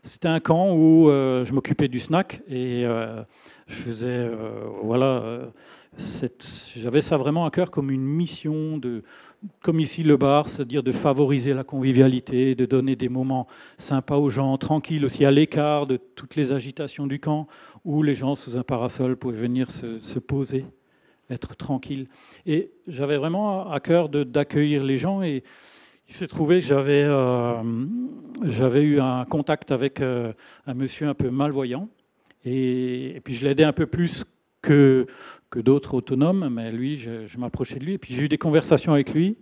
C'était 0.04 0.26
un 0.26 0.40
camp 0.40 0.74
où 0.74 1.08
euh, 1.08 1.44
je 1.44 1.52
m'occupais 1.52 1.86
du 1.86 2.00
snack 2.00 2.42
et 2.48 2.84
euh, 2.84 3.22
je 3.68 3.74
faisais, 3.74 4.08
euh, 4.08 4.66
voilà, 4.82 5.52
j'avais 6.74 7.02
ça 7.02 7.16
vraiment 7.16 7.46
à 7.46 7.52
cœur 7.52 7.70
comme 7.70 7.88
une 7.88 8.02
mission 8.02 8.78
de, 8.78 9.04
comme 9.62 9.78
ici 9.78 10.02
le 10.02 10.16
bar, 10.16 10.48
c'est-à-dire 10.48 10.82
de 10.82 10.90
favoriser 10.90 11.54
la 11.54 11.62
convivialité, 11.62 12.56
de 12.56 12.66
donner 12.66 12.96
des 12.96 13.08
moments 13.08 13.46
sympas 13.78 14.16
aux 14.16 14.28
gens, 14.28 14.58
tranquilles 14.58 15.04
aussi 15.04 15.24
à 15.24 15.30
l'écart 15.30 15.86
de 15.86 15.98
toutes 15.98 16.34
les 16.34 16.50
agitations 16.50 17.06
du 17.06 17.20
camp, 17.20 17.46
où 17.84 18.02
les 18.02 18.16
gens 18.16 18.34
sous 18.34 18.56
un 18.56 18.64
parasol 18.64 19.16
pouvaient 19.16 19.38
venir 19.38 19.70
se, 19.70 20.00
se 20.00 20.18
poser, 20.18 20.64
être 21.30 21.54
tranquilles. 21.54 22.08
Et 22.44 22.72
j'avais 22.88 23.18
vraiment 23.18 23.70
à 23.70 23.78
cœur 23.78 24.08
d'accueillir 24.08 24.82
les 24.82 24.98
gens 24.98 25.22
et 25.22 25.44
il 26.12 26.14
s'est 26.14 26.28
trouvé 26.28 26.60
que 26.60 26.66
j'avais, 26.66 27.04
euh, 27.06 27.62
eu 28.82 29.00
un 29.00 29.24
contact 29.24 29.70
avec 29.70 30.02
euh, 30.02 30.34
un 30.66 30.74
monsieur 30.74 31.08
un 31.08 31.14
peu 31.14 31.30
malvoyant. 31.30 31.88
Et, 32.44 33.22
puis 33.24 33.32
je 33.32 33.46
l'aidais 33.46 33.64
un 33.64 33.72
peu 33.72 33.86
plus 33.86 34.26
que, 34.60 35.06
que 35.48 35.58
d'autres 35.58 35.94
autonomes, 35.94 36.50
mais 36.50 36.70
lui, 36.70 36.98
je, 36.98 37.38
m'approchais 37.38 37.78
de 37.78 37.86
lui. 37.86 37.94
Et 37.94 37.98
puis 37.98 38.12
j'ai 38.12 38.24
eu 38.24 38.28
des 38.28 38.36
conversations 38.36 38.92
avec 38.92 39.14
lui. 39.14 39.38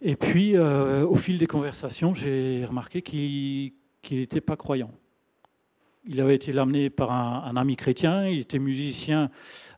Et 0.00 0.16
puis, 0.16 0.56
euh, 0.56 1.04
au 1.06 1.16
fil 1.16 1.36
des 1.36 1.46
conversations, 1.46 2.14
j'ai 2.14 2.64
remarqué 2.64 3.02
qu'il 3.02 3.72
n'était 4.10 4.40
pas 4.40 4.56
croyant. 4.56 4.90
Il 6.06 6.20
avait 6.20 6.34
été 6.34 6.56
amené 6.56 6.88
par 6.88 7.12
un, 7.12 7.56
ami 7.56 7.76
chrétien, 7.76 8.26
il 8.26 8.40
était 8.40 8.58
musicien, 8.58 9.30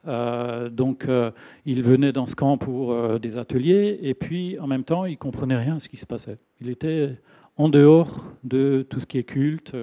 euh, 0.07 0.69
donc 0.71 1.07
euh, 1.07 1.33
il 1.67 1.83
venait 1.83 2.13
dans 2.13 2.27
ce 2.27 2.37
camp 2.37 2.59
pour 2.59 2.93
euh, 2.93 3.19
des 3.19 3.37
ateliers, 3.37 3.99
et 4.03 4.15
puis 4.15 4.59
en 4.61 4.69
même 4.69 4.85
temps, 4.85 5.05
il 5.05 5.19
comprenait 5.19 5.57
rien 5.57 5.77
à 5.77 5.79
ce 5.81 5.89
qui 5.89 5.97
se 5.97 6.07
passait. 6.07 6.37
Il 6.61 6.69
était 6.69 7.19
en 7.57 7.69
dehors 7.69 8.25
de 8.45 8.87
tout 8.89 9.01
ce 9.01 9.07
qui 9.07 9.19
est 9.19 9.25
culte. 9.25 9.75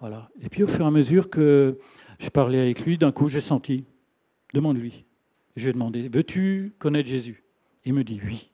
voilà. 0.00 0.30
Et 0.40 0.48
puis 0.48 0.62
au 0.62 0.66
fur 0.66 0.84
et 0.84 0.88
à 0.88 0.90
mesure 0.90 1.28
que 1.28 1.78
je 2.18 2.30
parlais 2.30 2.58
avec 2.58 2.84
lui, 2.84 2.96
d'un 2.96 3.12
coup, 3.12 3.28
j'ai 3.28 3.42
senti, 3.42 3.84
demande-lui. 4.54 5.04
Je 5.54 5.64
lui 5.64 5.70
ai 5.70 5.72
demandé, 5.74 6.08
veux-tu 6.08 6.74
connaître 6.78 7.08
Jésus? 7.10 7.44
Il 7.84 7.92
me 7.92 8.04
dit 8.04 8.20
oui. 8.24 8.50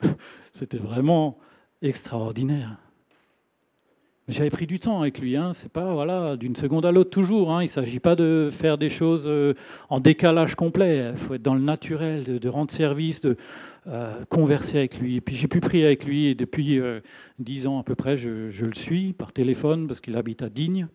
C'était 0.52 0.78
vraiment 0.78 1.38
extraordinaire. 1.82 2.78
J'avais 4.28 4.50
pris 4.50 4.66
du 4.66 4.80
temps 4.80 5.02
avec 5.02 5.20
lui, 5.20 5.36
hein. 5.36 5.52
c'est 5.52 5.70
pas 5.70 5.94
voilà 5.94 6.36
d'une 6.36 6.56
seconde 6.56 6.84
à 6.84 6.90
l'autre 6.90 7.10
toujours. 7.10 7.52
Hein. 7.52 7.62
Il 7.62 7.66
ne 7.66 7.70
s'agit 7.70 8.00
pas 8.00 8.16
de 8.16 8.48
faire 8.50 8.76
des 8.76 8.90
choses 8.90 9.26
euh, 9.28 9.54
en 9.88 10.00
décalage 10.00 10.56
complet. 10.56 11.10
Il 11.12 11.16
faut 11.16 11.34
être 11.34 11.42
dans 11.42 11.54
le 11.54 11.60
naturel, 11.60 12.24
de, 12.24 12.48
rendre 12.48 12.72
service, 12.72 13.20
de 13.20 13.36
euh, 13.86 14.24
converser 14.28 14.78
avec 14.78 14.98
lui. 14.98 15.14
Et 15.14 15.20
puis 15.20 15.36
j'ai 15.36 15.46
pu 15.46 15.60
prier 15.60 15.86
avec 15.86 16.04
lui 16.04 16.26
et 16.26 16.34
depuis 16.34 16.80
euh, 16.80 16.98
dix 17.38 17.68
ans 17.68 17.78
à 17.78 17.84
peu 17.84 17.94
près, 17.94 18.16
je, 18.16 18.50
je, 18.50 18.66
le 18.66 18.74
suis 18.74 19.12
par 19.12 19.32
téléphone 19.32 19.86
parce 19.86 20.00
qu'il 20.00 20.16
habite 20.16 20.42
à 20.42 20.48
Digne. 20.48 20.88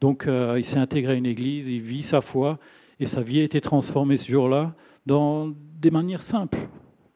Donc 0.00 0.28
il 0.28 0.64
s'est 0.64 0.78
intégré 0.78 1.14
à 1.14 1.16
une 1.16 1.26
église, 1.26 1.68
il 1.68 1.82
vit 1.82 2.02
sa 2.02 2.22
foi 2.22 2.58
et 3.00 3.06
sa 3.06 3.20
vie 3.20 3.40
a 3.40 3.42
été 3.42 3.60
transformée 3.60 4.16
ce 4.16 4.30
jour-là 4.30 4.74
dans 5.04 5.52
des 5.80 5.90
manières 5.90 6.22
simples. 6.22 6.58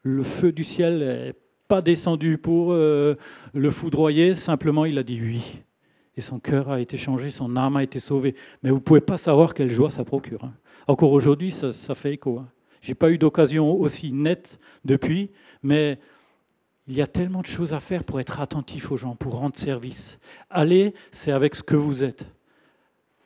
Le 0.02 0.22
feu 0.22 0.52
du 0.52 0.64
ciel 0.64 1.00
est 1.00 1.43
pas 1.68 1.82
descendu 1.82 2.38
pour 2.38 2.72
euh, 2.72 3.14
le 3.52 3.70
foudroyer, 3.70 4.34
simplement 4.34 4.84
il 4.84 4.98
a 4.98 5.02
dit 5.02 5.20
oui. 5.20 5.62
Et 6.16 6.20
son 6.20 6.38
cœur 6.38 6.70
a 6.70 6.80
été 6.80 6.96
changé, 6.96 7.30
son 7.30 7.56
âme 7.56 7.76
a 7.76 7.82
été 7.82 7.98
sauvée. 7.98 8.34
Mais 8.62 8.70
vous 8.70 8.76
ne 8.76 8.80
pouvez 8.80 9.00
pas 9.00 9.16
savoir 9.16 9.52
quelle 9.52 9.70
joie 9.70 9.90
ça 9.90 10.04
procure. 10.04 10.44
Hein. 10.44 10.54
Encore 10.86 11.12
aujourd'hui, 11.12 11.50
ça, 11.50 11.72
fait 11.94 12.14
écho. 12.14 12.38
Hein. 12.38 12.48
Je 12.80 12.90
n'ai 12.90 12.94
pas 12.94 13.10
eu 13.10 13.18
d'occasion 13.18 13.72
aussi 13.72 14.12
nette 14.12 14.60
depuis, 14.84 15.30
mais 15.62 15.98
il 16.86 16.94
y 16.94 17.02
a 17.02 17.06
tellement 17.06 17.40
de 17.40 17.46
choses 17.46 17.72
à 17.72 17.80
faire 17.80 18.04
pour 18.04 18.20
être 18.20 18.40
attentif 18.40 18.92
aux 18.92 18.96
gens, 18.96 19.16
pour 19.16 19.38
rendre 19.38 19.56
service. 19.56 20.18
Allez, 20.50 20.94
c'est 21.10 21.32
avec 21.32 21.54
ce 21.54 21.62
que 21.62 21.76
vous 21.76 22.04
êtes. 22.04 22.30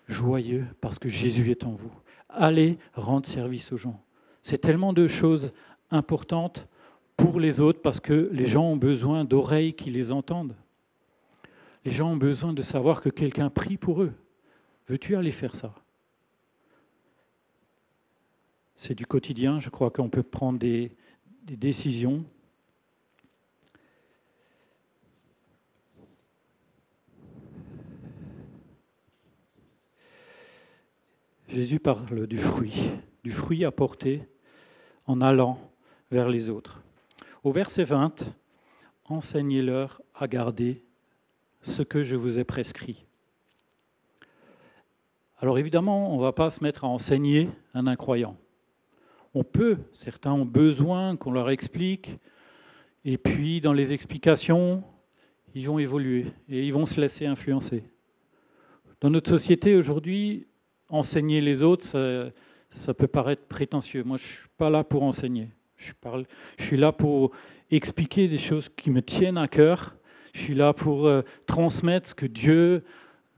Joyeux 0.07 0.65
parce 0.81 0.99
que 0.99 1.09
Jésus 1.11 1.51
est 1.51 1.65
en 1.65 1.73
vous. 1.73 1.93
Allez 2.31 2.79
rendre 2.95 3.27
service 3.27 3.73
aux 3.73 3.77
gens. 3.77 4.03
C'est 4.43 4.59
tellement 4.59 4.95
de 4.95 5.07
choses 5.07 5.53
importantes 5.91 6.69
pour 7.19 7.41
les 7.41 7.61
autres 7.61 7.83
parce 7.83 8.01
que 8.01 8.31
les 8.33 8.47
gens 8.47 8.65
ont 8.65 8.77
besoin 8.77 9.25
d'oreilles 9.25 9.75
qui 9.75 9.91
les 9.91 10.13
entendent. 10.13 10.55
Les 11.85 11.91
gens 11.91 12.13
ont 12.13 12.17
besoin 12.17 12.53
de 12.53 12.63
savoir 12.63 13.03
que 13.03 13.11
quelqu'un 13.11 13.51
prie 13.51 13.77
pour 13.77 14.03
eux. 14.03 14.15
Veux-tu 14.87 15.17
aller 15.17 15.33
faire 15.33 15.55
ça? 15.55 15.75
C'est 18.77 18.95
du 18.95 19.05
quotidien, 19.05 19.59
je 19.59 19.69
crois 19.69 19.91
qu'on 19.91 20.09
peut 20.09 20.23
prendre 20.23 20.59
des, 20.61 20.93
décisions. 21.43 22.25
Jésus 31.49 31.81
parle 31.81 32.27
du 32.27 32.39
fruit, 32.39 32.91
du 33.25 33.33
fruit 33.33 33.65
apporté 33.65 34.23
en 35.07 35.21
allant 35.21 35.59
vers 36.11 36.29
les 36.29 36.51
autres. 36.51 36.83
Au 37.45 37.53
verset 37.53 37.85
20, 37.85 38.37
enseignez-leur 39.05 40.03
à 40.15 40.27
garder 40.27 40.83
ce 41.63 41.83
que 41.83 42.03
je 42.03 42.17
vous 42.17 42.39
ai 42.39 42.45
prescrit. 42.45 43.07
Alors 45.39 45.59
évidemment, 45.59 46.13
on 46.13 46.17
ne 46.17 46.23
va 46.23 46.33
pas 46.33 46.51
se 46.51 46.65
mettre 46.65 46.85
à 46.85 46.89
enseigner 46.89 47.49
un 47.75 47.87
incroyant. 47.87 48.37
On 49.35 49.45
peut, 49.45 49.79
certains 49.93 50.33
ont 50.33 50.45
besoin 50.45 51.17
qu'on 51.17 51.31
leur 51.31 51.51
explique, 51.51 52.17
et 53.05 53.19
puis 53.19 53.61
dans 53.61 53.73
les 53.73 53.93
explications, 53.93 54.83
ils 55.55 55.69
vont 55.69 55.79
évoluer 55.79 56.27
et 56.49 56.67
ils 56.67 56.73
vont 56.73 56.87
se 56.87 57.01
laisser 57.01 57.27
influencer. 57.27 57.85
Dans 59.01 59.11
notre 59.11 59.31
société 59.31 59.77
aujourd'hui, 59.77 60.49
enseigner 60.89 61.41
les 61.41 61.63
autres, 61.63 62.33
ça, 62.69 62.95
peut 62.95 63.07
paraître 63.07 63.47
prétentieux. 63.47 64.03
Moi, 64.03 64.17
je 64.17 64.25
ne 64.25 64.29
suis 64.29 64.49
pas 64.57 64.71
là 64.71 64.83
pour 64.83 65.05
enseigner. 65.05 65.51
Je, 65.79 65.93
suis 66.59 66.77
là 66.77 66.93
pour 66.93 67.31
expliquer 67.71 68.27
des 68.27 68.39
choses 68.39 68.69
qui 68.69 68.91
me 68.91 69.01
tiennent 69.01 69.39
à 69.39 69.47
cœur. 69.47 69.97
Je 70.35 70.41
suis 70.41 70.55
là 70.55 70.73
pour 70.73 71.07
euh, 71.07 71.23
transmettre 71.47 72.09
ce 72.09 72.15
que 72.15 72.27
Dieu 72.27 72.83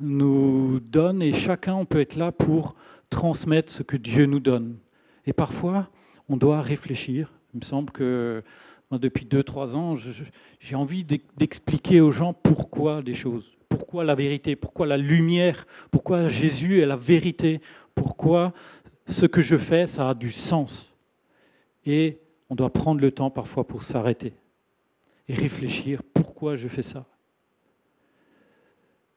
nous 0.00 0.80
donne 0.80 1.20
et 1.20 1.34
chacun, 1.34 1.74
on 1.74 1.84
peut 1.84 2.00
être 2.00 2.16
là 2.16 2.32
pour 2.32 2.74
transmettre 3.10 3.70
ce 3.70 3.82
que 3.82 3.98
Dieu 3.98 4.24
nous 4.24 4.40
donne. 4.40 4.78
Et 5.26 5.34
parfois, 5.34 5.90
on 6.28 6.38
doit 6.38 6.62
réfléchir. 6.62 7.30
Il 7.52 7.60
me 7.60 7.64
semble 7.64 7.90
que 7.90 8.42
depuis 8.90 9.26
2-3 9.26 9.76
ans, 9.76 9.94
j'ai 10.58 10.76
envie 10.76 11.04
d'expliquer 11.04 12.00
aux 12.00 12.10
gens 12.10 12.32
pourquoi 12.32 13.02
des 13.02 13.14
choses, 13.14 13.54
pourquoi 13.68 14.04
la 14.04 14.14
vérité, 14.14 14.56
pourquoi 14.56 14.86
la 14.86 14.96
lumière, 14.96 15.66
pourquoi 15.90 16.28
Jésus 16.28 16.80
est 16.80 16.86
la 16.86 16.96
vérité, 16.96 17.60
pourquoi 17.94 18.54
ce 19.06 19.26
que 19.26 19.42
je 19.42 19.56
fais, 19.56 19.86
ça 19.86 20.10
a 20.10 20.14
du 20.14 20.30
sens. 20.30 20.92
Et 21.84 22.18
on 22.50 22.56
doit 22.56 22.72
prendre 22.72 23.00
le 23.00 23.12
temps 23.12 23.30
parfois 23.30 23.66
pour 23.66 23.82
s'arrêter 23.82 24.34
et 25.28 25.34
réfléchir 25.34 26.02
pourquoi 26.02 26.56
je 26.56 26.68
fais 26.68 26.82
ça? 26.82 27.06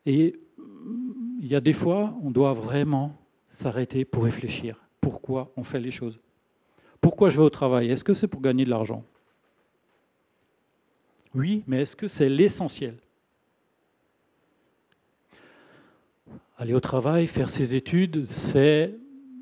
Et 0.06 0.38
il 1.40 1.48
y 1.48 1.56
a 1.56 1.62
des 1.62 1.74
fois, 1.74 2.16
on 2.22 2.30
doit 2.30 2.54
vraiment 2.54 3.18
s'arrêter 3.48 4.06
pour 4.06 4.24
réfléchir 4.24 4.82
pourquoi 5.02 5.52
on 5.58 5.64
fait 5.64 5.80
les 5.80 5.92
choses? 5.92 6.20
Pourquoi 7.02 7.30
je 7.30 7.38
vais 7.38 7.44
au 7.44 7.50
travail? 7.50 7.90
Est-ce 7.90 8.04
que 8.04 8.14
c'est 8.14 8.28
pour 8.28 8.40
gagner 8.40 8.64
de 8.64 8.70
l'argent? 8.70 9.04
Oui, 11.34 11.64
mais 11.68 11.82
est-ce 11.82 11.96
que 11.96 12.08
c'est 12.08 12.30
l'essentiel? 12.30 12.98
Aller 16.56 16.74
au 16.74 16.80
travail, 16.80 17.28
faire 17.28 17.50
ses 17.50 17.76
études, 17.76 18.28
c'est 18.28 18.96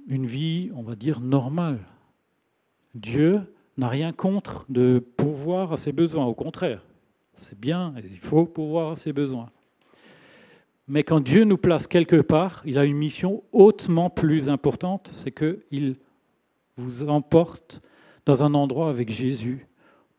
une 0.08 0.26
vie, 0.26 0.72
on 0.74 0.82
va 0.82 0.96
dire, 0.96 1.20
normale. 1.20 1.80
Dieu 2.96 3.42
n'a 3.82 3.90
rien 3.90 4.14
contre 4.14 4.66
de 4.70 5.00
pouvoir 5.00 5.74
à 5.74 5.78
ses 5.78 5.92
besoins, 5.92 6.26
au 6.26 6.36
contraire. 6.36 6.84
C'est 7.42 7.60
bien, 7.60 7.96
il 7.98 8.20
faut 8.20 8.46
pouvoir 8.46 8.92
à 8.92 8.96
ses 8.96 9.12
besoins. 9.12 9.50
Mais 10.88 11.04
quand 11.04 11.20
Dieu 11.20 11.46
nous 11.46 11.58
place 11.58 11.88
quelque 11.88 12.22
part, 12.22 12.62
il 12.66 12.78
a 12.78 12.86
une 12.86 12.98
mission 12.98 13.44
hautement 13.52 14.12
plus 14.12 14.50
importante, 14.50 15.10
c'est 15.12 15.32
qu'il 15.32 15.96
vous 16.78 17.10
emporte 17.10 17.82
dans 18.28 18.44
un 18.44 18.54
endroit 18.54 18.90
avec 18.90 19.10
Jésus 19.10 19.66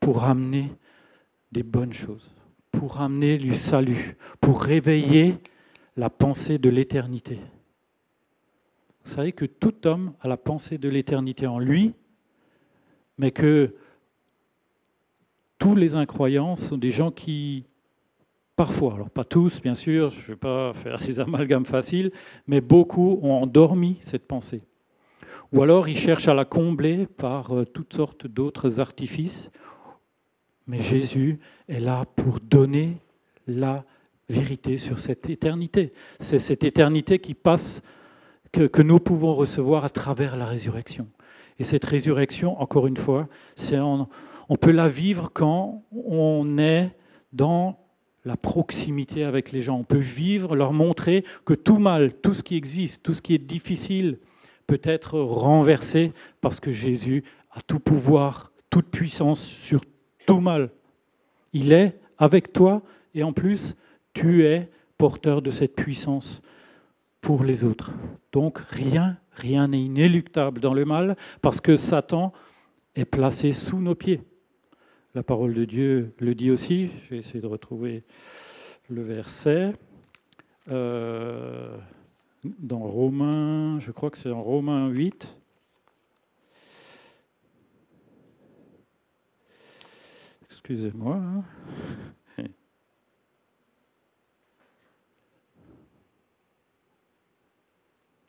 pour 0.01 0.25
amener 0.25 0.73
des 1.53 1.63
bonnes 1.63 1.93
choses, 1.93 2.33
pour 2.73 3.01
amener 3.01 3.39
du 3.39 3.55
salut, 3.55 4.17
pour 4.41 4.61
réveiller 4.61 5.37
la 5.97 6.11
pensée 6.11 6.59
de 6.59 6.69
l'éternité. 6.69 7.39
Vous 9.05 9.11
savez 9.11 9.31
que 9.31 9.45
tout 9.45 9.87
homme 9.87 10.15
a 10.21 10.27
la 10.27 10.37
pensée 10.37 10.79
de 10.79 10.89
l'éternité 10.89 11.47
en 11.47 11.61
lui, 11.61 11.95
mais 13.23 13.31
que 13.31 13.73
tous 15.59 15.77
les 15.77 15.95
incroyants 15.95 16.57
sont 16.57 16.77
des 16.77 16.91
gens 16.91 17.13
qui, 17.13 17.67
parfois, 18.57 18.95
alors 18.95 19.11
pas 19.11 19.23
tous 19.23 19.63
bien 19.63 19.77
sûr, 19.77 20.11
je 20.11 20.23
ne 20.23 20.27
vais 20.27 20.37
pas 20.37 20.73
faire 20.73 20.97
des 20.97 21.21
amalgames 21.21 21.65
faciles, 21.65 22.11
mais 22.49 22.61
beaucoup 22.61 23.21
ont 23.23 23.35
endormi 23.35 23.97
cette 24.01 24.27
pensée. 24.27 24.61
Ou 25.53 25.63
alors 25.63 25.89
ils 25.89 25.97
cherchent 25.97 26.27
à 26.27 26.35
la 26.35 26.45
combler 26.45 27.07
par 27.07 27.57
euh, 27.57 27.65
toutes 27.65 27.95
sortes 27.95 28.27
d'autres 28.27 28.81
artifices. 28.81 29.51
Mais 30.67 30.81
Jésus 30.81 31.39
est 31.69 31.79
là 31.79 32.05
pour 32.17 32.41
donner 32.41 32.97
la 33.47 33.85
vérité 34.29 34.77
sur 34.79 34.99
cette 34.99 35.31
éternité. 35.31 35.93
C'est 36.19 36.41
cette 36.41 36.65
éternité 36.65 37.21
qui 37.21 37.35
passe, 37.35 37.83
que, 38.51 38.67
que 38.67 38.83
nous 38.83 38.99
pouvons 38.99 39.33
recevoir 39.33 39.85
à 39.85 39.91
travers 39.91 40.37
la 40.37 40.47
résurrection. 40.47 41.07
Et 41.59 41.65
cette 41.65 41.85
résurrection, 41.85 42.61
encore 42.61 42.87
une 42.87 42.97
fois, 42.97 43.29
on, 43.73 44.07
on 44.49 44.57
peut 44.57 44.71
la 44.71 44.89
vivre 44.89 45.31
quand 45.33 45.85
on 45.93 46.59
est 46.59 46.91
dans 47.33 47.79
la 48.25 48.37
proximité 48.37 49.25
avec 49.25 49.53
les 49.53 49.61
gens. 49.61 49.79
On 49.79 49.85
peut 49.85 49.99
vivre, 49.99 50.55
leur 50.55 50.73
montrer 50.73 51.25
que 51.45 51.55
tout 51.55 51.79
mal, 51.79 52.13
tout 52.13 52.35
ce 52.35 52.43
qui 52.43 52.57
existe, 52.57 53.03
tout 53.03 53.15
ce 53.15 53.23
qui 53.23 53.35
est 53.35 53.39
difficile 53.39 54.19
peut 54.67 54.81
être 54.83 55.19
renversé 55.19 56.13
parce 56.41 56.61
que 56.61 56.71
Jésus 56.71 57.25
a 57.51 57.61
tout 57.61 57.81
pouvoir, 57.81 58.53
toute 58.71 58.87
puissance 58.87 59.41
sur 59.41 59.83
tout 60.27 60.41
mal. 60.41 60.71
Il 61.53 61.73
est 61.73 61.99
avec 62.19 62.53
toi 62.53 62.83
et 63.15 63.23
en 63.23 63.33
plus, 63.33 63.77
tu 64.15 64.45
es 64.45 64.71
porteur 64.99 65.43
de 65.43 65.51
cette 65.51 65.75
puissance 65.75 66.43
pour 67.23 67.43
les 67.43 67.65
autres. 67.65 67.93
Donc 68.33 68.59
rien 68.59 69.17
Rien 69.37 69.69
n'est 69.69 69.83
inéluctable 69.83 70.61
dans 70.61 70.75
le 70.75 70.85
mal 70.85 71.17
parce 71.41 71.61
que 71.61 71.77
Satan 71.77 72.33
est 72.95 73.05
placé 73.05 73.53
sous 73.53 73.81
nos 73.81 73.95
pieds. 73.95 74.21
La 75.15 75.23
parole 75.23 75.55
de 75.55 75.65
Dieu 75.65 76.15
le 76.19 76.35
dit 76.35 76.51
aussi. 76.51 76.91
Je 77.05 77.11
vais 77.11 77.19
essayer 77.19 77.41
de 77.41 77.47
retrouver 77.47 78.03
le 78.91 79.03
verset. 79.03 79.75
Euh, 80.71 81.77
dans 82.45 82.79
Romains, 82.79 83.79
je 83.81 83.91
crois 83.91 84.11
que 84.11 84.19
c'est 84.19 84.31
en 84.31 84.43
Romains 84.43 84.89
8. 84.89 85.35
Excusez-moi. 90.51 91.17
Hein. 91.17 91.45
Euh, 92.39 92.45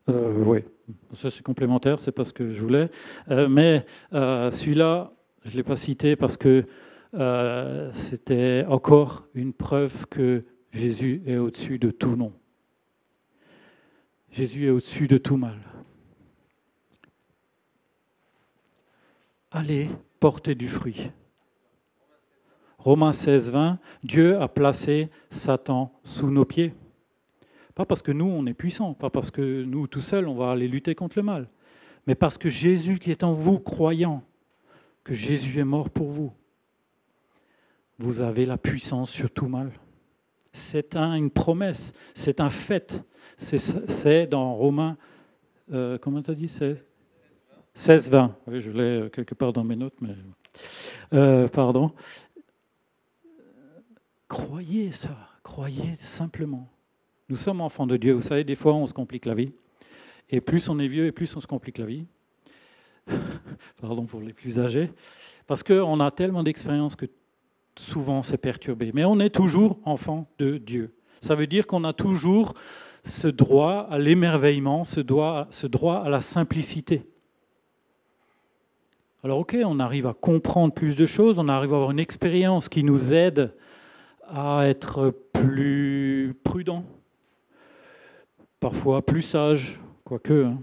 oui, 0.08 0.60
ça 1.13 1.32
c'est 1.32 1.44
complémentaire, 1.44 2.00
c'est 2.00 2.12
pas 2.12 2.26
ce 2.26 2.34
que 2.34 2.52
je 2.52 2.62
voulais. 2.62 2.89
Euh, 3.30 3.48
mais 3.48 3.86
euh, 4.13 4.52
celui-là, 4.52 5.13
je 5.46 5.52
ne 5.52 5.56
l'ai 5.56 5.63
pas 5.63 5.76
cité 5.76 6.16
parce 6.16 6.38
que 6.38 6.66
c'était 7.92 8.66
encore 8.68 9.28
une 9.36 9.54
preuve 9.54 10.08
que 10.08 10.42
Jésus 10.72 11.22
est 11.28 11.38
au-dessus 11.38 11.78
de 11.78 11.92
tout 11.92 12.16
nom. 12.16 12.34
Jésus 14.32 14.66
est 14.66 14.72
au-dessus 14.72 15.08
de 15.08 15.20
tout 15.20 15.38
mal. 15.38 15.60
Allez 19.52 19.89
porter 20.20 20.56
du 20.56 20.68
fruit. 20.68 21.12
Romains 22.80 23.13
16, 23.13 23.52
20, 23.52 23.80
Dieu 24.04 24.42
a 24.42 24.48
placé 24.48 25.10
Satan 25.30 25.94
sous 26.04 26.32
nos 26.32 26.46
pieds. 26.46 26.74
Pas 27.76 27.86
parce 27.86 28.02
que 28.02 28.12
nous, 28.12 28.26
on 28.26 28.46
est 28.46 28.54
puissants, 28.54 28.94
pas 28.94 29.10
parce 29.10 29.32
que 29.32 29.64
nous, 29.64 29.88
tout 29.88 30.02
seuls, 30.02 30.28
on 30.28 30.36
va 30.36 30.52
aller 30.52 30.68
lutter 30.68 30.94
contre 30.96 31.18
le 31.18 31.24
mal, 31.24 31.50
mais 32.06 32.16
parce 32.16 32.38
que 32.38 32.50
Jésus 32.50 33.00
qui 33.00 33.12
est 33.12 33.24
en 33.24 33.34
vous, 33.34 33.60
croyant 33.60 34.24
que 35.04 35.14
Jésus 35.14 35.60
est 35.60 35.66
mort 35.66 35.90
pour 35.90 36.10
vous, 36.10 36.32
vous 38.00 38.22
avez 38.22 38.46
la 38.46 38.58
puissance 38.58 39.10
sur 39.10 39.32
tout 39.32 39.48
mal. 39.48 39.72
C'est 40.52 40.96
une 40.96 41.32
promesse, 41.32 41.94
c'est 42.14 42.40
un 42.40 42.50
fait. 42.50 43.04
C'est 43.38 44.28
dans 44.28 44.54
Romains, 44.54 44.98
euh, 45.72 45.98
comment 45.98 46.22
tu 46.22 46.32
as 46.32 46.36
dit 46.36 46.52
16, 47.74 48.10
20. 48.10 48.36
Oui, 48.48 48.62
je 48.62 48.72
l'ai 48.72 49.10
quelque 49.10 49.34
part 49.34 49.52
dans 49.52 49.64
mes 49.64 49.76
notes, 49.76 50.00
mais. 50.02 50.16
Euh, 51.14 51.48
pardon. 51.48 51.92
Croyez 54.28 54.92
ça, 54.92 55.18
croyez 55.42 55.96
simplement. 56.00 56.68
Nous 57.34 57.39
sommes 57.39 57.62
enfants 57.62 57.88
de 57.88 57.98
Dieu. 57.98 58.13
Vous 58.13 58.22
savez, 58.22 58.43
des 58.43 58.54
fois, 58.54 58.76
on 58.76 58.86
se 58.86 58.93
complique 58.93 59.26
la 59.26 59.34
vie. 59.34 59.54
Et 60.30 60.39
plus 60.39 60.69
on 60.69 60.78
est 60.78 60.88
vieux, 60.88 61.08
et 61.08 61.12
plus 61.12 61.36
on 61.36 61.39
se 61.39 61.48
complique 61.48 61.80
la 61.80 61.88
vie. 61.88 62.06
Pardon 63.82 64.06
pour 64.06 64.22
les 64.22 64.34
plus 64.34 64.60
âgés. 64.60 64.91
Parce 65.48 65.63
qu'on 65.63 66.00
a 66.00 66.12
tellement 66.12 66.43
d'expérience 66.43 66.96
que 66.96 67.08
souvent 67.76 68.22
c'est 68.22 68.38
perturbé. 68.38 68.91
Mais 68.93 69.04
on 69.04 69.19
est 69.19 69.32
toujours 69.32 69.80
enfant 69.84 70.28
de 70.38 70.60
Dieu. 70.60 70.93
Ça 71.22 71.34
veut 71.34 71.48
dire 71.48 71.65
qu'on 71.65 71.84
a 71.86 71.91
toujours 71.91 72.54
ce 73.04 73.30
droit 73.30 73.88
à 73.89 73.98
l'émerveillement, 73.98 74.84
ce 74.84 75.00
droit, 75.00 75.48
ce 75.50 75.65
droit 75.65 76.04
à 76.06 76.10
la 76.10 76.19
simplicité. 76.19 77.02
Alors 79.24 79.39
ok, 79.39 79.58
on 79.65 79.80
arrive 79.80 80.06
à 80.06 80.13
comprendre 80.13 80.72
plus 80.72 80.96
de 80.96 81.08
choses, 81.08 81.39
on 81.39 81.48
arrive 81.48 81.74
à 81.74 81.78
avoir 81.78 81.89
une 81.89 82.00
expérience 82.00 82.69
qui 82.69 82.84
nous 82.84 83.12
aide 83.12 83.56
à 84.30 84.67
être 84.67 85.10
plus 85.34 86.36
prudent, 86.43 86.86
parfois 88.63 89.06
plus 89.06 89.23
sage, 89.23 89.82
quoique. 90.06 90.45
Hein. 90.45 90.58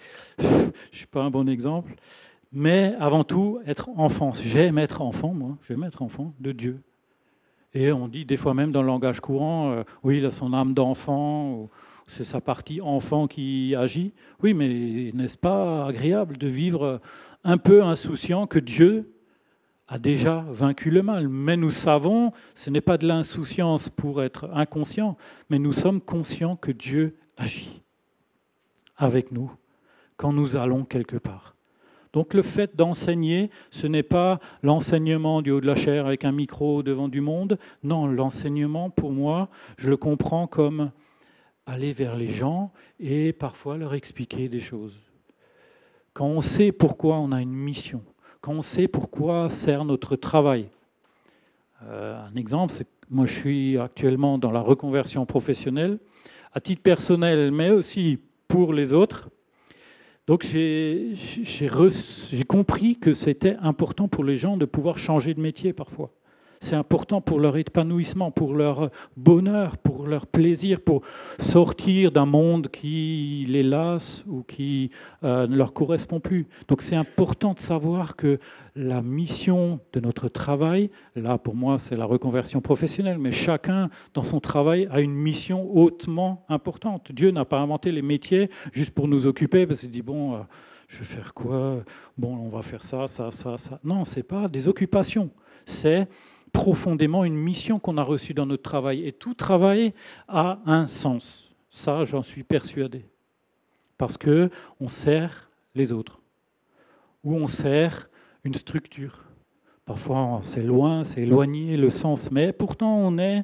Je 0.38 0.46
ne 0.46 0.72
suis 0.92 1.06
pas 1.06 1.24
un 1.24 1.28
bon 1.28 1.46
exemple. 1.46 1.94
Mais 2.50 2.94
avant 2.98 3.22
tout, 3.22 3.60
être 3.66 3.90
enfant. 3.96 4.32
J'aime 4.32 4.78
être 4.78 5.02
enfant, 5.02 5.34
moi. 5.34 5.58
J'aime 5.68 5.84
être 5.84 6.00
enfant 6.00 6.32
de 6.40 6.52
Dieu. 6.52 6.80
Et 7.74 7.92
on 7.92 8.08
dit 8.08 8.24
des 8.24 8.38
fois 8.38 8.54
même 8.54 8.72
dans 8.72 8.80
le 8.80 8.86
langage 8.86 9.20
courant, 9.20 9.72
euh, 9.72 9.82
oui, 10.02 10.18
il 10.18 10.24
a 10.24 10.30
son 10.30 10.54
âme 10.54 10.72
d'enfant, 10.72 11.66
c'est 12.06 12.24
sa 12.24 12.40
partie 12.40 12.80
enfant 12.80 13.26
qui 13.26 13.74
agit. 13.74 14.14
Oui, 14.42 14.54
mais 14.54 15.10
n'est-ce 15.12 15.36
pas 15.36 15.86
agréable 15.86 16.38
de 16.38 16.46
vivre 16.46 16.98
un 17.44 17.58
peu 17.58 17.82
insouciant 17.82 18.46
que 18.46 18.58
Dieu 18.58 19.12
a 19.86 19.98
déjà 19.98 20.46
vaincu 20.48 20.90
le 20.90 21.02
mal? 21.02 21.28
Mais 21.28 21.58
nous 21.58 21.68
savons, 21.68 22.32
ce 22.54 22.70
n'est 22.70 22.80
pas 22.80 22.96
de 22.96 23.06
l'insouciance 23.06 23.90
pour 23.90 24.22
être 24.22 24.48
inconscient, 24.54 25.18
mais 25.50 25.58
nous 25.58 25.74
sommes 25.74 26.00
conscients 26.00 26.56
que 26.56 26.72
Dieu 26.72 27.18
agit. 27.36 27.82
avec 28.96 29.32
nous 29.32 29.50
quand 30.16 30.32
nous 30.32 30.56
allons 30.56 30.84
quelque 30.84 31.16
part. 31.16 31.54
Donc 32.12 32.32
le 32.32 32.42
fait 32.42 32.76
d'enseigner, 32.76 33.50
ce 33.72 33.88
n'est 33.88 34.04
pas 34.04 34.38
l'enseignement 34.62 35.42
du 35.42 35.50
haut 35.50 35.60
de 35.60 35.66
la 35.66 35.74
chair 35.74 36.06
avec 36.06 36.24
un 36.24 36.30
micro 36.30 36.84
devant 36.84 37.08
du 37.08 37.20
monde. 37.20 37.58
Non, 37.82 38.06
l'enseignement, 38.06 38.88
pour 38.88 39.10
moi, 39.10 39.48
je 39.76 39.90
le 39.90 39.96
comprends 39.96 40.46
comme 40.46 40.92
aller 41.66 41.92
vers 41.92 42.16
les 42.16 42.28
gens 42.28 42.70
et 43.00 43.32
parfois 43.32 43.76
leur 43.76 43.94
expliquer 43.94 44.48
des 44.48 44.60
choses. 44.60 44.96
Quand 46.12 46.26
on 46.26 46.40
sait 46.40 46.70
pourquoi 46.70 47.16
on 47.16 47.32
a 47.32 47.42
une 47.42 47.52
mission, 47.52 48.02
quand 48.40 48.52
on 48.52 48.62
sait 48.62 48.86
pourquoi 48.86 49.50
sert 49.50 49.84
notre 49.84 50.14
travail. 50.14 50.68
Euh, 51.82 52.24
un 52.24 52.36
exemple, 52.36 52.72
c'est 52.72 52.86
moi 53.10 53.26
je 53.26 53.38
suis 53.38 53.78
actuellement 53.78 54.38
dans 54.38 54.52
la 54.52 54.60
reconversion 54.60 55.26
professionnelle, 55.26 55.98
à 56.54 56.60
titre 56.60 56.82
personnel, 56.82 57.50
mais 57.50 57.70
aussi 57.70 58.18
pour 58.48 58.72
les 58.72 58.92
autres. 58.92 59.28
Donc 60.26 60.44
j'ai 60.44 61.14
compris 62.48 62.96
que 62.96 63.12
c'était 63.12 63.56
important 63.60 64.08
pour 64.08 64.24
les 64.24 64.38
gens 64.38 64.56
de 64.56 64.64
pouvoir 64.64 64.98
changer 64.98 65.34
de 65.34 65.40
métier 65.40 65.72
parfois. 65.74 66.14
C'est 66.64 66.76
important 66.76 67.20
pour 67.20 67.40
leur 67.40 67.58
épanouissement, 67.58 68.30
pour 68.30 68.54
leur 68.54 68.88
bonheur, 69.18 69.76
pour 69.76 70.06
leur 70.06 70.26
plaisir, 70.26 70.80
pour 70.80 71.02
sortir 71.38 72.10
d'un 72.10 72.24
monde 72.24 72.68
qui 72.68 73.44
les 73.50 73.62
lasse 73.62 74.24
ou 74.26 74.42
qui 74.42 74.88
euh, 75.24 75.46
ne 75.46 75.56
leur 75.56 75.74
correspond 75.74 76.20
plus. 76.20 76.46
Donc 76.68 76.80
c'est 76.80 76.96
important 76.96 77.52
de 77.52 77.60
savoir 77.60 78.16
que 78.16 78.38
la 78.74 79.02
mission 79.02 79.78
de 79.92 80.00
notre 80.00 80.28
travail, 80.28 80.90
là 81.16 81.36
pour 81.36 81.54
moi 81.54 81.76
c'est 81.76 81.96
la 81.96 82.06
reconversion 82.06 82.62
professionnelle, 82.62 83.18
mais 83.18 83.30
chacun 83.30 83.90
dans 84.14 84.22
son 84.22 84.40
travail 84.40 84.88
a 84.90 85.02
une 85.02 85.12
mission 85.12 85.70
hautement 85.70 86.46
importante. 86.48 87.12
Dieu 87.12 87.30
n'a 87.30 87.44
pas 87.44 87.58
inventé 87.58 87.92
les 87.92 88.00
métiers 88.00 88.48
juste 88.72 88.92
pour 88.92 89.06
nous 89.06 89.26
occuper, 89.26 89.66
parce 89.66 89.80
qu'il 89.80 89.90
dit 89.90 90.00
bon, 90.00 90.32
euh, 90.32 90.38
je 90.88 91.00
vais 91.00 91.04
faire 91.04 91.34
quoi? 91.34 91.82
Bon, 92.16 92.34
on 92.36 92.48
va 92.48 92.62
faire 92.62 92.82
ça, 92.82 93.06
ça, 93.06 93.30
ça, 93.30 93.58
ça. 93.58 93.80
Non, 93.84 94.06
c'est 94.06 94.22
pas 94.22 94.48
des 94.48 94.66
occupations. 94.66 95.28
C'est 95.66 96.08
profondément 96.54 97.24
une 97.24 97.34
mission 97.34 97.78
qu'on 97.80 97.98
a 97.98 98.02
reçue 98.02 98.32
dans 98.32 98.46
notre 98.46 98.62
travail. 98.62 99.06
Et 99.06 99.12
tout 99.12 99.34
travail 99.34 99.92
a 100.28 100.60
un 100.64 100.86
sens. 100.86 101.52
Ça, 101.68 102.04
j'en 102.04 102.22
suis 102.22 102.44
persuadé. 102.44 103.04
Parce 103.98 104.16
que 104.16 104.48
on 104.80 104.88
sert 104.88 105.50
les 105.74 105.92
autres. 105.92 106.22
Ou 107.24 107.34
on 107.34 107.48
sert 107.48 108.08
une 108.44 108.54
structure. 108.54 109.24
Parfois, 109.84 110.38
c'est 110.42 110.62
loin, 110.62 111.04
c'est 111.04 111.22
éloigné 111.22 111.76
le 111.76 111.90
sens, 111.90 112.30
mais 112.30 112.52
pourtant 112.52 112.96
on 112.96 113.18
est 113.18 113.42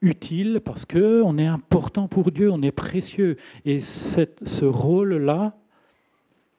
utile 0.00 0.60
parce 0.64 0.86
que 0.86 1.22
on 1.22 1.38
est 1.38 1.46
important 1.46 2.08
pour 2.08 2.32
Dieu, 2.32 2.50
on 2.50 2.62
est 2.62 2.72
précieux. 2.72 3.36
Et 3.64 3.80
cette, 3.80 4.48
ce 4.48 4.64
rôle-là, 4.64 5.56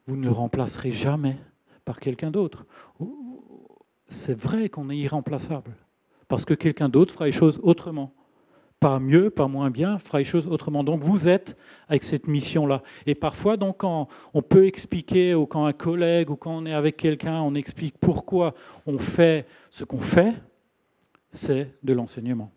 vous 0.06 0.16
ne 0.16 0.26
le 0.26 0.32
remplacerez 0.32 0.92
jamais 0.92 1.38
par 1.84 2.00
quelqu'un 2.00 2.32
d'autre 2.32 2.66
c'est 4.10 4.38
vrai 4.38 4.70
qu'on 4.70 4.90
est 4.90 4.98
irremplaçable. 4.98 5.72
Parce 6.28 6.46
que 6.46 6.54
quelqu'un 6.54 6.90
d'autre 6.90 7.14
fera 7.14 7.26
les 7.26 7.32
choses 7.32 7.60
autrement. 7.64 8.14
Pas 8.80 9.00
mieux, 9.00 9.30
pas 9.30 9.48
moins 9.48 9.70
bien, 9.70 9.98
fera 9.98 10.20
les 10.20 10.26
choses 10.26 10.48
autrement. 10.48 10.84
Donc 10.84 11.02
vous 11.02 11.28
êtes 11.28 11.58
avec 11.88 12.04
cette 12.04 12.28
mission-là. 12.28 12.84
Et 13.06 13.16
parfois, 13.16 13.58
donc, 13.58 13.78
quand 13.78 14.08
on 14.34 14.42
peut 14.42 14.66
expliquer, 14.66 15.36
ou 15.36 15.46
quand 15.46 15.66
un 15.66 15.74
collègue, 15.74 16.30
ou 16.30 16.36
quand 16.36 16.58
on 16.58 16.66
est 16.66 16.74
avec 16.74 16.98
quelqu'un, 16.98 17.42
on 17.42 17.56
explique 17.56 17.98
pourquoi 18.00 18.54
on 18.86 18.98
fait 18.98 19.48
ce 19.70 19.84
qu'on 19.84 20.00
fait, 20.00 20.34
c'est 21.30 21.76
de 21.84 21.94
l'enseignement 21.94 22.52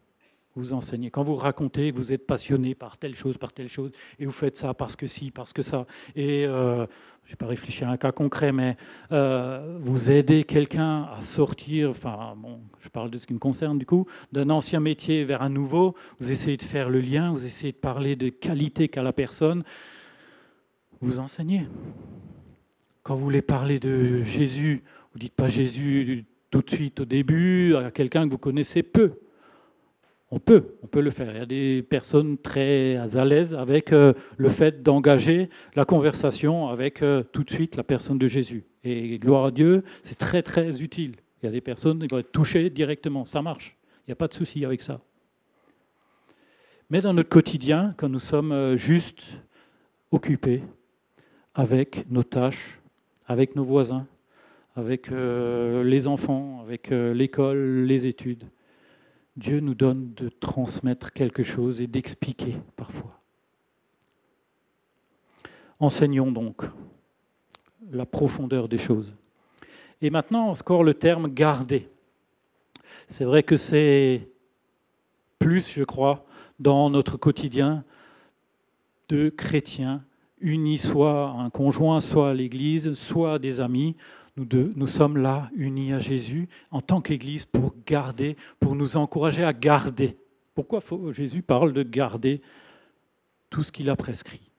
vous 0.55 0.73
enseignez. 0.73 1.11
Quand 1.11 1.23
vous 1.23 1.37
racontez 1.37 1.91
vous 1.91 2.13
êtes 2.13 2.27
passionné 2.27 2.75
par 2.75 2.99
telle 2.99 3.15
chose, 3.15 3.39
par 3.39 3.53
telle 3.53 3.69
chose, 3.69 3.91
et 4.19 4.27
vous 4.27 4.33
faites 4.33 4.57
ça 4.57 4.75
parce 4.75 4.97
que 4.97 5.07
si, 5.07 5.31
parce 5.31 5.53
que 5.53 5.63
ça, 5.63 5.87
et 6.15 6.45
euh, 6.47 6.87
je 7.25 7.33
n'ai 7.33 7.37
pas 7.37 7.47
réfléchi 7.47 7.85
à 7.85 7.91
un 7.91 7.97
cas 7.97 8.13
concret, 8.13 8.53
mais 8.53 8.77
euh, 9.13 9.79
vous 9.81 10.11
aidez 10.11 10.45
quelqu'un 10.45 11.05
à 11.05 11.21
sortir, 11.21 11.91
enfin, 11.91 12.37
je 12.81 12.89
parle 12.89 13.11
de 13.11 13.19
ce 13.19 13.27
qui 13.27 13.35
me 13.35 13.39
concerne 13.39 13.79
du 13.79 13.87
coup, 13.87 14.07
d'un 14.33 14.51
ancien 14.51 14.81
métier 14.81 15.25
vers 15.25 15.43
un 15.43 15.49
nouveau, 15.49 15.95
vous 16.19 16.31
essayez 16.31 16.57
de 16.57 16.63
faire 16.63 16.91
le 16.91 17.01
lien, 17.01 17.33
vous 17.33 17.47
essayez 17.47 17.73
de 17.73 17.79
parler 17.79 18.17
de 18.17 18.29
qualité 18.29 18.89
qu'a 18.89 19.03
la 19.03 19.13
personne, 19.13 19.65
vous 21.01 21.19
enseignez. 21.19 21.67
Quand 23.03 23.15
vous 23.15 23.25
voulez 23.25 23.43
parler 23.43 23.81
de 23.81 24.23
Jésus, 24.23 24.85
vous 25.13 25.19
dites 25.19 25.35
pas 25.35 25.49
Jésus 25.49 26.25
tout 26.51 26.63
de 26.63 26.71
suite 26.71 27.01
au 27.01 27.05
début 27.05 27.75
à 27.75 27.91
quelqu'un 27.91 28.27
que 28.27 28.31
vous 28.31 28.39
connaissez 28.39 28.83
peu 28.83 29.15
on 30.35 30.39
peut, 30.39 30.79
on 30.83 30.87
peut 30.87 31.03
le 31.03 31.11
faire. 31.11 31.31
Il 31.31 31.39
y 31.39 31.43
a 31.43 31.47
des 31.47 31.83
personnes 31.83 32.39
très 32.39 32.97
à 32.97 33.25
l'aise 33.25 33.55
avec 33.55 33.93
euh, 33.93 34.15
le 34.39 34.49
fait 34.49 34.83
d'engager 34.83 35.51
la 35.77 35.85
conversation 35.85 36.69
avec 36.69 37.03
euh, 37.03 37.23
tout 37.23 37.45
de 37.45 37.51
suite 37.51 37.77
la 37.77 37.85
personne 37.85 38.17
de 38.17 38.27
Jésus. 38.27 38.65
Et 38.83 39.19
gloire 39.19 39.45
à 39.45 39.51
Dieu, 39.51 39.85
c'est 40.03 40.17
très 40.17 40.43
très 40.43 40.81
utile. 40.81 41.17
Il 41.43 41.47
y 41.47 41.49
a 41.51 41.53
des 41.53 41.61
personnes 41.61 42.01
qui 42.01 42.07
vont 42.07 42.19
être 42.19 42.33
touchées 42.33 42.71
directement, 42.71 43.27
ça 43.27 43.43
marche. 43.43 43.77
Il 43.99 44.11
n'y 44.11 44.13
a 44.13 44.17
pas 44.17 44.27
de 44.27 44.33
souci 44.33 44.65
avec 44.65 44.83
ça. 44.83 45.03
Mais 46.89 47.03
dans 47.03 47.13
notre 47.13 47.29
quotidien, 47.29 47.95
quand 47.99 48.09
nous 48.09 48.19
sommes 48.19 48.53
euh, 48.53 48.75
juste 48.75 49.33
occupés 50.13 50.63
avec 51.55 52.11
nos 52.11 52.23
tâches, 52.23 52.81
avec 53.27 53.55
nos 53.55 53.65
voisins, 53.65 54.07
avec 54.77 55.11
les 55.11 56.07
enfants, 56.07 56.63
avec 56.63 56.89
l'école, 56.89 57.85
les 57.85 58.07
études, 58.07 58.45
Dieu 59.37 59.61
nous 59.61 59.75
donne 59.75 60.13
de 60.15 60.29
transmettre 60.29 61.13
quelque 61.13 61.43
chose 61.43 61.81
et 61.81 61.87
d'expliquer 61.87 62.57
parfois. 62.77 63.19
Enseignons 65.81 66.31
donc 66.31 66.63
la 67.91 68.07
profondeur 68.07 68.69
des 68.69 68.79
choses. 68.79 69.15
Et 70.01 70.11
maintenant, 70.11 70.49
encore 70.51 70.85
le 70.85 70.95
terme 70.95 71.29
garder. 71.29 71.89
C'est 73.07 73.25
vrai 73.25 73.43
que 73.43 73.57
c'est 73.57 74.29
plus, 75.39 75.73
je 75.73 75.85
crois, 75.85 76.25
dans 76.59 76.91
notre 76.91 77.17
quotidien 77.17 77.85
de 79.09 79.29
chrétiens 79.29 80.05
unis 80.43 80.79
soit 80.79 81.31
à 81.31 81.35
un 81.35 81.51
conjoint, 81.51 82.01
soit 82.01 82.31
à 82.31 82.35
l'Église, 82.35 82.93
soit 82.95 83.35
à 83.35 83.39
des 83.39 83.61
amis, 83.61 83.97
nous, 84.37 84.73
nous 84.75 84.87
sommes 84.87 85.19
là, 85.19 85.51
unis 85.55 85.93
à 85.93 85.99
Jésus, 85.99 86.49
en 86.71 86.81
tant 86.81 87.01
qu'Église, 87.01 87.45
pour 87.45 87.75
garder, 87.87 88.37
pour 88.61 88.75
nous 88.75 88.97
encourager 88.97 89.45
à 89.45 89.53
garder. 89.53 90.17
Pourquoi 90.55 90.83
Jésus 91.13 91.43
parle 91.43 91.73
de 91.73 91.83
garder 91.83 92.41
tout 93.51 93.63
ce 93.63 93.73
qu'il 93.73 93.91
a 93.91 93.97
prescrit? 93.97 94.51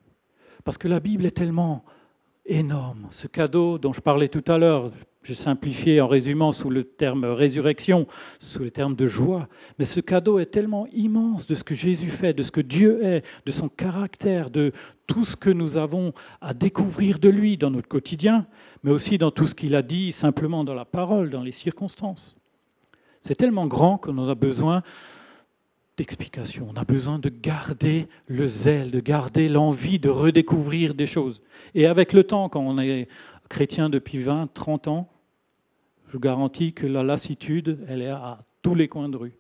Parce 0.64 0.78
que 0.78 0.88
la 0.88 1.00
Bible 1.00 1.26
est 1.26 1.32
tellement 1.32 1.84
énorme. 2.46 3.08
Ce 3.10 3.28
cadeau 3.28 3.78
dont 3.78 3.94
je 3.94 4.02
parlais 4.02 4.28
tout 4.28 4.44
à 4.48 4.58
l'heure, 4.58 4.92
je 5.22 5.34
simplifiais 5.34 6.02
en 6.02 6.08
résumant 6.08 6.52
sous 6.52 6.70
le 6.70 6.84
terme 6.84 7.24
résurrection, 7.24 8.08
sous 8.40 8.60
le 8.60 8.72
terme 8.72 8.96
de 8.96 9.08
joie, 9.08 9.48
mais 9.80 9.86
ce 9.86 10.02
cadeau 10.02 10.40
est 10.40 10.48
tellement 10.48 10.86
immense 10.88 11.48
de 11.48 11.56
ce 11.56 11.64
que 11.64 11.76
Jésus 11.76 12.10
fait, 12.10 12.34
de 12.34 12.44
ce 12.44 12.52
que 12.52 12.62
Dieu 12.62 13.04
est, 13.04 13.24
de 13.46 13.52
son 13.52 13.70
caractère, 13.70 14.50
de 14.50 14.74
tout 15.08 15.24
ce 15.24 15.38
que 15.38 15.50
nous 15.50 15.78
avons 15.78 16.14
à 16.42 16.54
découvrir 16.54 17.20
de 17.20 17.30
lui 17.30 17.58
dans 17.58 17.72
notre 17.72 17.88
quotidien, 17.88 18.46
mais 18.84 18.92
aussi 18.92 19.18
dans 19.18 19.32
tout 19.32 19.48
ce 19.48 19.56
qu'il 19.56 19.76
a 19.76 19.82
dit 19.82 20.12
simplement 20.12 20.66
dans 20.66 20.76
la 20.76 20.86
parole, 20.86 21.30
dans 21.30 21.44
les 21.44 21.54
circonstances. 21.54 22.36
C'est 23.22 23.36
tellement 23.36 23.68
grand 23.68 23.98
qu'on 23.98 24.28
a 24.28 24.36
besoin 24.36 24.84
d'explication. 25.98 26.68
On 26.74 26.80
a 26.80 26.86
besoin 26.86 27.20
de 27.20 27.30
garder 27.30 28.08
le 28.28 28.48
zèle, 28.48 28.92
de 28.92 29.00
garder 29.00 29.48
l'envie 29.48 30.00
de 30.00 30.10
redécouvrir 30.10 30.96
des 30.96 31.06
choses. 31.06 31.42
Et 31.76 31.86
avec 31.86 32.14
le 32.14 32.24
temps, 32.24 32.50
quand 32.50 32.62
on 32.62 32.80
est 32.80 33.08
chrétien 33.50 33.90
depuis 33.90 34.20
20, 34.20 34.52
30 34.54 34.88
ans, 34.88 35.10
je 36.08 36.14
vous 36.14 36.20
garantis 36.20 36.74
que 36.74 36.88
la 36.88 37.04
lassitude, 37.04 37.80
elle 37.88 38.02
est 38.02 38.10
à 38.10 38.46
tous 38.62 38.76
les 38.76 38.88
coins 38.88 39.10
de 39.10 39.18
rue. 39.18 39.38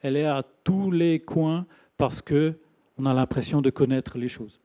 Elle 0.00 0.16
est 0.16 0.26
à 0.26 0.42
tous 0.64 0.90
les 0.90 1.20
coins 1.20 1.66
parce 1.96 2.22
que 2.22 2.58
on 2.98 3.06
a 3.06 3.14
l'impression 3.14 3.62
de 3.62 3.70
connaître 3.70 4.18
les 4.18 4.28
choses. 4.28 4.60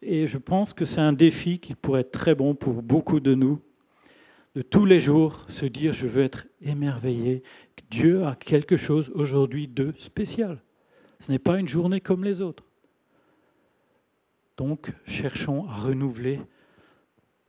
Et 0.00 0.26
je 0.26 0.38
pense 0.38 0.72
que 0.72 0.84
c'est 0.84 1.00
un 1.00 1.12
défi 1.12 1.58
qui 1.58 1.74
pourrait 1.74 2.00
être 2.00 2.12
très 2.12 2.34
bon 2.34 2.54
pour 2.54 2.82
beaucoup 2.82 3.20
de 3.20 3.34
nous 3.34 3.60
de 4.54 4.62
tous 4.62 4.84
les 4.84 5.00
jours 5.00 5.44
se 5.48 5.64
dire 5.64 5.92
je 5.92 6.06
veux 6.06 6.22
être 6.22 6.46
émerveillé. 6.60 7.42
Dieu 7.92 8.24
a 8.24 8.34
quelque 8.34 8.78
chose 8.78 9.12
aujourd'hui 9.14 9.68
de 9.68 9.92
spécial. 9.98 10.62
Ce 11.18 11.30
n'est 11.30 11.38
pas 11.38 11.60
une 11.60 11.68
journée 11.68 12.00
comme 12.00 12.24
les 12.24 12.40
autres. 12.40 12.64
Donc 14.56 14.94
cherchons 15.04 15.68
à 15.68 15.74
renouveler 15.74 16.40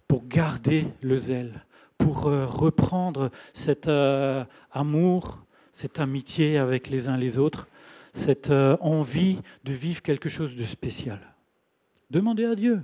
pour 0.06 0.28
garder 0.28 0.86
le 1.02 1.18
zèle, 1.18 1.64
pour 1.98 2.28
euh, 2.28 2.46
reprendre 2.46 3.32
cet 3.54 3.88
euh, 3.88 4.44
amour, 4.74 5.46
cette 5.72 6.02
amitié 6.02 6.58
avec 6.58 6.90
les 6.90 7.08
uns 7.08 7.16
les 7.16 7.38
autres, 7.38 7.70
cette 8.12 8.50
euh, 8.50 8.76
envie 8.82 9.40
de 9.64 9.72
vivre 9.72 10.02
quelque 10.02 10.28
chose 10.28 10.58
de 10.58 10.66
spécial. 10.66 11.22
Demandez 12.12 12.44
à 12.44 12.56
Dieu. 12.56 12.82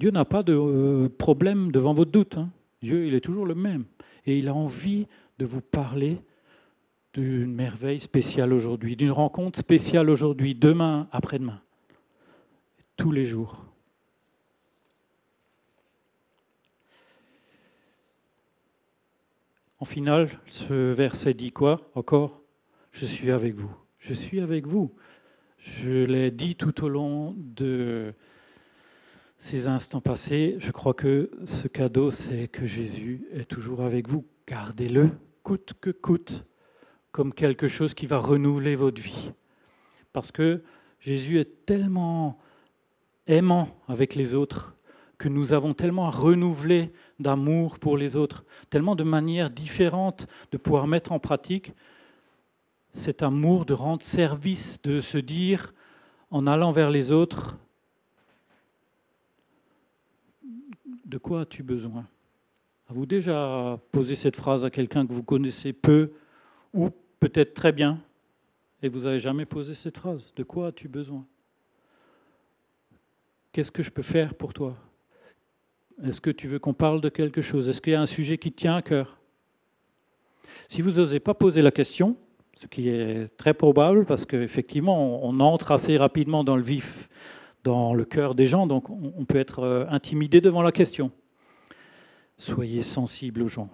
Dieu 0.00 0.10
n'a 0.10 0.24
pas 0.24 0.42
de 0.42 1.06
problème 1.18 1.70
devant 1.70 1.94
votre 1.94 2.10
doute. 2.10 2.36
Hein. 2.36 2.50
Dieu, 2.82 3.06
il 3.06 3.14
est 3.14 3.20
toujours 3.20 3.46
le 3.46 3.54
même. 3.54 3.84
Et 4.26 4.38
il 4.38 4.48
a 4.48 4.54
envie 4.54 5.06
de 5.38 5.46
vous 5.46 5.60
parler 5.60 6.20
d'une 7.18 7.52
merveille 7.52 7.98
spéciale 7.98 8.52
aujourd'hui, 8.52 8.94
d'une 8.94 9.10
rencontre 9.10 9.58
spéciale 9.58 10.08
aujourd'hui, 10.08 10.54
demain, 10.54 11.08
après-demain. 11.10 11.60
tous 12.96 13.10
les 13.10 13.26
jours. 13.26 13.64
En 19.80 19.84
final, 19.84 20.28
ce 20.46 20.92
verset 20.92 21.34
dit 21.34 21.50
quoi 21.50 21.90
encore? 21.94 22.40
Je 22.92 23.06
suis 23.06 23.32
avec 23.32 23.54
vous. 23.54 23.70
Je 23.98 24.12
suis 24.12 24.40
avec 24.40 24.66
vous. 24.66 24.92
Je 25.58 26.04
l'ai 26.04 26.30
dit 26.30 26.54
tout 26.54 26.84
au 26.84 26.88
long 26.88 27.34
de 27.36 28.14
ces 29.38 29.66
instants 29.66 30.00
passés. 30.00 30.56
Je 30.58 30.70
crois 30.70 30.94
que 30.94 31.30
ce 31.46 31.66
cadeau, 31.66 32.10
c'est 32.12 32.46
que 32.48 32.64
Jésus 32.64 33.26
est 33.32 33.48
toujours 33.48 33.82
avec 33.82 34.08
vous. 34.08 34.24
Gardez-le, 34.46 35.10
coûte 35.42 35.74
que 35.80 35.90
coûte, 35.90 36.44
comme 37.12 37.32
quelque 37.32 37.68
chose 37.68 37.94
qui 37.94 38.06
va 38.06 38.18
renouveler 38.18 38.74
votre 38.74 39.00
vie. 39.00 39.32
Parce 40.12 40.32
que 40.32 40.62
Jésus 41.00 41.38
est 41.38 41.66
tellement 41.66 42.38
aimant 43.26 43.68
avec 43.88 44.14
les 44.14 44.34
autres 44.34 44.76
que 45.18 45.28
nous 45.28 45.52
avons 45.52 45.74
tellement 45.74 46.10
renouvelé 46.10 46.92
d'amour 47.18 47.78
pour 47.78 47.96
les 47.96 48.14
autres, 48.14 48.44
tellement 48.70 48.94
de 48.94 49.02
manières 49.02 49.50
différentes 49.50 50.28
de 50.52 50.58
pouvoir 50.58 50.86
mettre 50.86 51.12
en 51.12 51.18
pratique 51.18 51.72
cet 52.90 53.22
amour, 53.22 53.64
de 53.64 53.74
rendre 53.74 54.02
service, 54.02 54.80
de 54.82 55.00
se 55.00 55.18
dire 55.18 55.74
en 56.30 56.46
allant 56.46 56.72
vers 56.72 56.90
les 56.90 57.10
autres, 57.10 57.58
de 61.04 61.18
quoi 61.18 61.42
as-tu 61.42 61.62
besoin? 61.62 62.06
Avez-vous 62.88 63.06
déjà 63.06 63.78
posé 63.92 64.14
cette 64.14 64.36
phrase 64.36 64.64
à 64.64 64.70
quelqu'un 64.70 65.06
que 65.06 65.12
vous 65.12 65.22
connaissez 65.22 65.72
peu? 65.72 66.12
Ou 66.78 66.90
peut-être 67.18 67.54
très 67.54 67.72
bien. 67.72 68.00
Et 68.82 68.88
vous 68.88 69.00
n'avez 69.00 69.18
jamais 69.18 69.44
posé 69.44 69.74
cette 69.74 69.98
phrase. 69.98 70.32
De 70.36 70.44
quoi 70.44 70.68
as-tu 70.68 70.86
besoin? 70.86 71.26
Qu'est-ce 73.50 73.72
que 73.72 73.82
je 73.82 73.90
peux 73.90 74.02
faire 74.02 74.34
pour 74.34 74.54
toi? 74.54 74.76
Est-ce 76.04 76.20
que 76.20 76.30
tu 76.30 76.46
veux 76.46 76.60
qu'on 76.60 76.74
parle 76.74 77.00
de 77.00 77.08
quelque 77.08 77.42
chose? 77.42 77.68
Est-ce 77.68 77.80
qu'il 77.80 77.94
y 77.94 77.96
a 77.96 78.00
un 78.00 78.06
sujet 78.06 78.38
qui 78.38 78.52
te 78.52 78.58
tient 78.58 78.76
à 78.76 78.82
cœur? 78.82 79.18
Si 80.68 80.80
vous 80.80 80.92
n'osez 80.92 81.18
pas 81.18 81.34
poser 81.34 81.62
la 81.62 81.72
question, 81.72 82.16
ce 82.54 82.68
qui 82.68 82.88
est 82.88 83.36
très 83.36 83.54
probable 83.54 84.06
parce 84.06 84.24
qu'effectivement, 84.24 85.24
on 85.24 85.40
entre 85.40 85.72
assez 85.72 85.96
rapidement 85.96 86.44
dans 86.44 86.56
le 86.56 86.62
vif, 86.62 87.08
dans 87.64 87.92
le 87.92 88.04
cœur 88.04 88.36
des 88.36 88.46
gens, 88.46 88.68
donc 88.68 88.88
on 88.88 89.24
peut 89.24 89.38
être 89.38 89.60
euh, 89.60 89.86
intimidé 89.88 90.40
devant 90.40 90.62
la 90.62 90.70
question. 90.70 91.10
Soyez 92.36 92.82
sensible 92.82 93.42
aux 93.42 93.48
gens. 93.48 93.68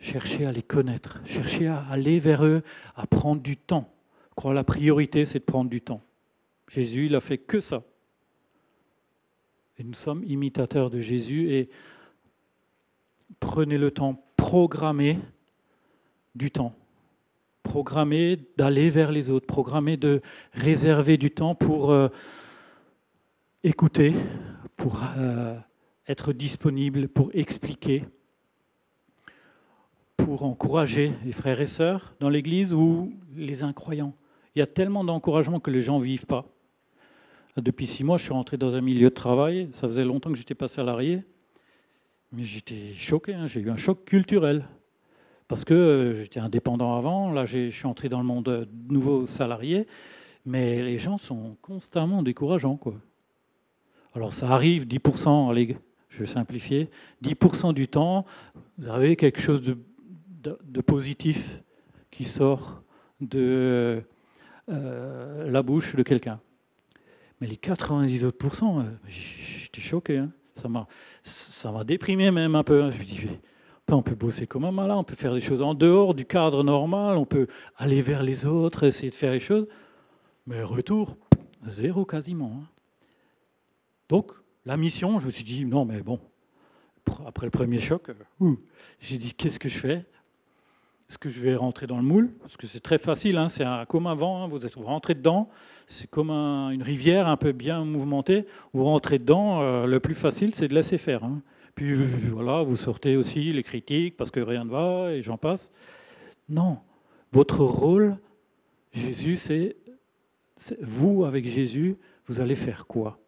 Cherchez 0.00 0.46
à 0.46 0.52
les 0.52 0.62
connaître. 0.62 1.20
Cherchez 1.26 1.66
à 1.66 1.84
aller 1.90 2.18
vers 2.18 2.44
eux, 2.44 2.62
à 2.96 3.06
prendre 3.06 3.42
du 3.42 3.58
temps. 3.58 3.92
Je 4.30 4.34
crois 4.34 4.54
la 4.54 4.64
priorité, 4.64 5.26
c'est 5.26 5.40
de 5.40 5.44
prendre 5.44 5.68
du 5.68 5.82
temps. 5.82 6.00
Jésus, 6.68 7.06
il 7.06 7.14
a 7.14 7.20
fait 7.20 7.36
que 7.36 7.60
ça. 7.60 7.82
Et 9.78 9.84
nous 9.84 9.94
sommes 9.94 10.24
imitateurs 10.24 10.88
de 10.88 10.98
Jésus 10.98 11.52
et 11.52 11.68
prenez 13.40 13.76
le 13.76 13.90
temps, 13.90 14.24
programmez 14.36 15.18
du 16.34 16.50
temps. 16.50 16.74
Programmez 17.62 18.38
d'aller 18.56 18.88
vers 18.88 19.12
les 19.12 19.28
autres, 19.28 19.46
programmez 19.46 19.98
de 19.98 20.22
réserver 20.54 21.18
du 21.18 21.30
temps 21.30 21.54
pour 21.54 21.90
euh, 21.90 22.08
écouter, 23.62 24.14
pour 24.76 25.02
euh, 25.18 25.58
être 26.08 26.32
disponible, 26.32 27.08
pour 27.08 27.30
expliquer, 27.34 28.04
pour 30.24 30.44
encourager 30.44 31.12
les 31.24 31.32
frères 31.32 31.60
et 31.60 31.66
sœurs 31.66 32.14
dans 32.20 32.28
l'Église 32.28 32.72
ou 32.72 33.12
les 33.36 33.62
incroyants. 33.62 34.14
Il 34.54 34.58
y 34.58 34.62
a 34.62 34.66
tellement 34.66 35.04
d'encouragement 35.04 35.60
que 35.60 35.70
les 35.70 35.80
gens 35.80 35.98
ne 35.98 36.04
vivent 36.04 36.26
pas. 36.26 36.46
Depuis 37.56 37.86
six 37.86 38.04
mois, 38.04 38.16
je 38.18 38.24
suis 38.24 38.32
rentré 38.32 38.56
dans 38.56 38.76
un 38.76 38.80
milieu 38.80 39.10
de 39.10 39.14
travail. 39.14 39.68
Ça 39.72 39.86
faisait 39.86 40.04
longtemps 40.04 40.30
que 40.30 40.36
j'étais 40.36 40.54
pas 40.54 40.68
salarié. 40.68 41.22
Mais 42.32 42.44
j'étais 42.44 42.94
choqué, 42.96 43.34
hein. 43.34 43.46
j'ai 43.46 43.60
eu 43.60 43.70
un 43.70 43.76
choc 43.76 44.04
culturel. 44.04 44.64
Parce 45.48 45.64
que 45.64 45.74
euh, 45.74 46.22
j'étais 46.22 46.38
indépendant 46.38 46.96
avant, 46.96 47.32
là 47.32 47.44
je 47.44 47.70
suis 47.70 47.86
entré 47.86 48.08
dans 48.08 48.20
le 48.20 48.24
monde 48.24 48.44
de 48.44 48.68
nouveaux 48.88 49.26
salariés, 49.26 49.88
mais 50.46 50.80
les 50.80 50.96
gens 50.96 51.18
sont 51.18 51.56
constamment 51.60 52.22
décourageants. 52.22 52.78
Alors 54.14 54.32
ça 54.32 54.50
arrive, 54.50 54.86
10%, 54.86 55.50
allez, 55.50 55.76
je 56.08 56.20
vais 56.20 56.26
simplifier, 56.26 56.88
10% 57.24 57.74
du 57.74 57.88
temps, 57.88 58.26
vous 58.78 58.88
avez 58.88 59.16
quelque 59.16 59.40
chose 59.40 59.60
de, 59.60 59.76
de, 60.42 60.80
positif 60.80 61.62
qui 62.10 62.24
sort 62.24 62.82
de 63.20 64.02
euh, 64.68 65.50
la 65.50 65.62
bouche 65.62 65.94
de 65.96 66.02
quelqu'un. 66.02 66.40
Mais 67.40 67.46
les 67.46 67.56
90 67.56 68.24
autres 68.24 68.64
euh, 68.64 68.82
j'étais 69.06 69.80
choqué. 69.80 70.18
Hein. 70.18 70.32
Ça 70.56 70.68
m'a, 70.68 70.86
ça 71.22 71.72
m'a 71.72 71.84
déprimé 71.84 72.30
même 72.30 72.54
un 72.54 72.64
peu. 72.64 72.82
Hein. 72.82 72.90
Je 72.90 72.98
me 72.98 73.04
dis, 73.04 73.26
on 73.96 74.02
peut 74.02 74.14
bosser 74.14 74.46
comme 74.46 74.64
un 74.64 74.72
malin, 74.72 74.96
on 74.96 75.04
peut 75.04 75.14
faire 75.14 75.34
des 75.34 75.40
choses 75.40 75.62
en 75.62 75.74
dehors 75.74 76.14
du 76.14 76.24
cadre 76.24 76.62
normal, 76.62 77.16
on 77.16 77.24
peut 77.24 77.46
aller 77.76 78.02
vers 78.02 78.22
les 78.22 78.46
autres, 78.46 78.84
essayer 78.84 79.10
de 79.10 79.14
faire 79.14 79.32
les 79.32 79.40
choses. 79.40 79.66
Mais 80.46 80.62
retour, 80.62 81.16
zéro 81.66 82.04
quasiment. 82.04 82.60
Hein. 82.62 82.68
Donc, 84.08 84.32
la 84.64 84.76
mission, 84.76 85.18
je 85.18 85.26
me 85.26 85.30
suis 85.30 85.44
dit, 85.44 85.64
non, 85.64 85.84
mais 85.84 86.02
bon, 86.02 86.20
après 87.26 87.46
le 87.46 87.50
premier 87.50 87.78
choc, 87.78 88.10
euh, 88.40 88.54
j'ai 89.00 89.16
dit, 89.16 89.34
qu'est-ce 89.34 89.58
que 89.58 89.68
je 89.68 89.78
fais? 89.78 90.04
Est-ce 91.10 91.18
que 91.18 91.28
je 91.28 91.40
vais 91.40 91.56
rentrer 91.56 91.88
dans 91.88 91.96
le 91.96 92.04
moule 92.04 92.30
Parce 92.40 92.56
que 92.56 92.68
c'est 92.68 92.78
très 92.78 92.96
facile, 92.96 93.36
hein, 93.36 93.48
c'est 93.48 93.64
comme 93.88 94.06
un 94.06 94.14
vent, 94.14 94.44
hein, 94.44 94.46
vous 94.46 94.64
êtes 94.64 94.76
rentré 94.76 95.16
dedans, 95.16 95.48
c'est 95.88 96.08
comme 96.08 96.30
une 96.30 96.84
rivière 96.84 97.26
un 97.26 97.36
peu 97.36 97.50
bien 97.50 97.84
mouvementée, 97.84 98.46
vous 98.72 98.84
rentrez 98.84 99.18
dedans, 99.18 99.60
euh, 99.60 99.86
le 99.86 99.98
plus 99.98 100.14
facile 100.14 100.54
c'est 100.54 100.68
de 100.68 100.74
laisser 100.74 100.98
faire. 100.98 101.24
Hein. 101.24 101.42
Puis 101.74 101.94
euh, 101.94 102.06
voilà, 102.30 102.62
vous 102.62 102.76
sortez 102.76 103.16
aussi 103.16 103.52
les 103.52 103.64
critiques 103.64 104.16
parce 104.16 104.30
que 104.30 104.38
rien 104.38 104.62
ne 104.62 104.70
va 104.70 105.12
et 105.12 105.20
j'en 105.24 105.36
passe. 105.36 105.72
Non, 106.48 106.78
votre 107.32 107.64
rôle, 107.64 108.16
Jésus, 108.92 109.36
c'est 109.36 109.78
vous 110.80 111.24
avec 111.24 111.44
Jésus, 111.44 111.96
vous 112.26 112.38
allez 112.38 112.54
faire 112.54 112.86
quoi? 112.86 113.18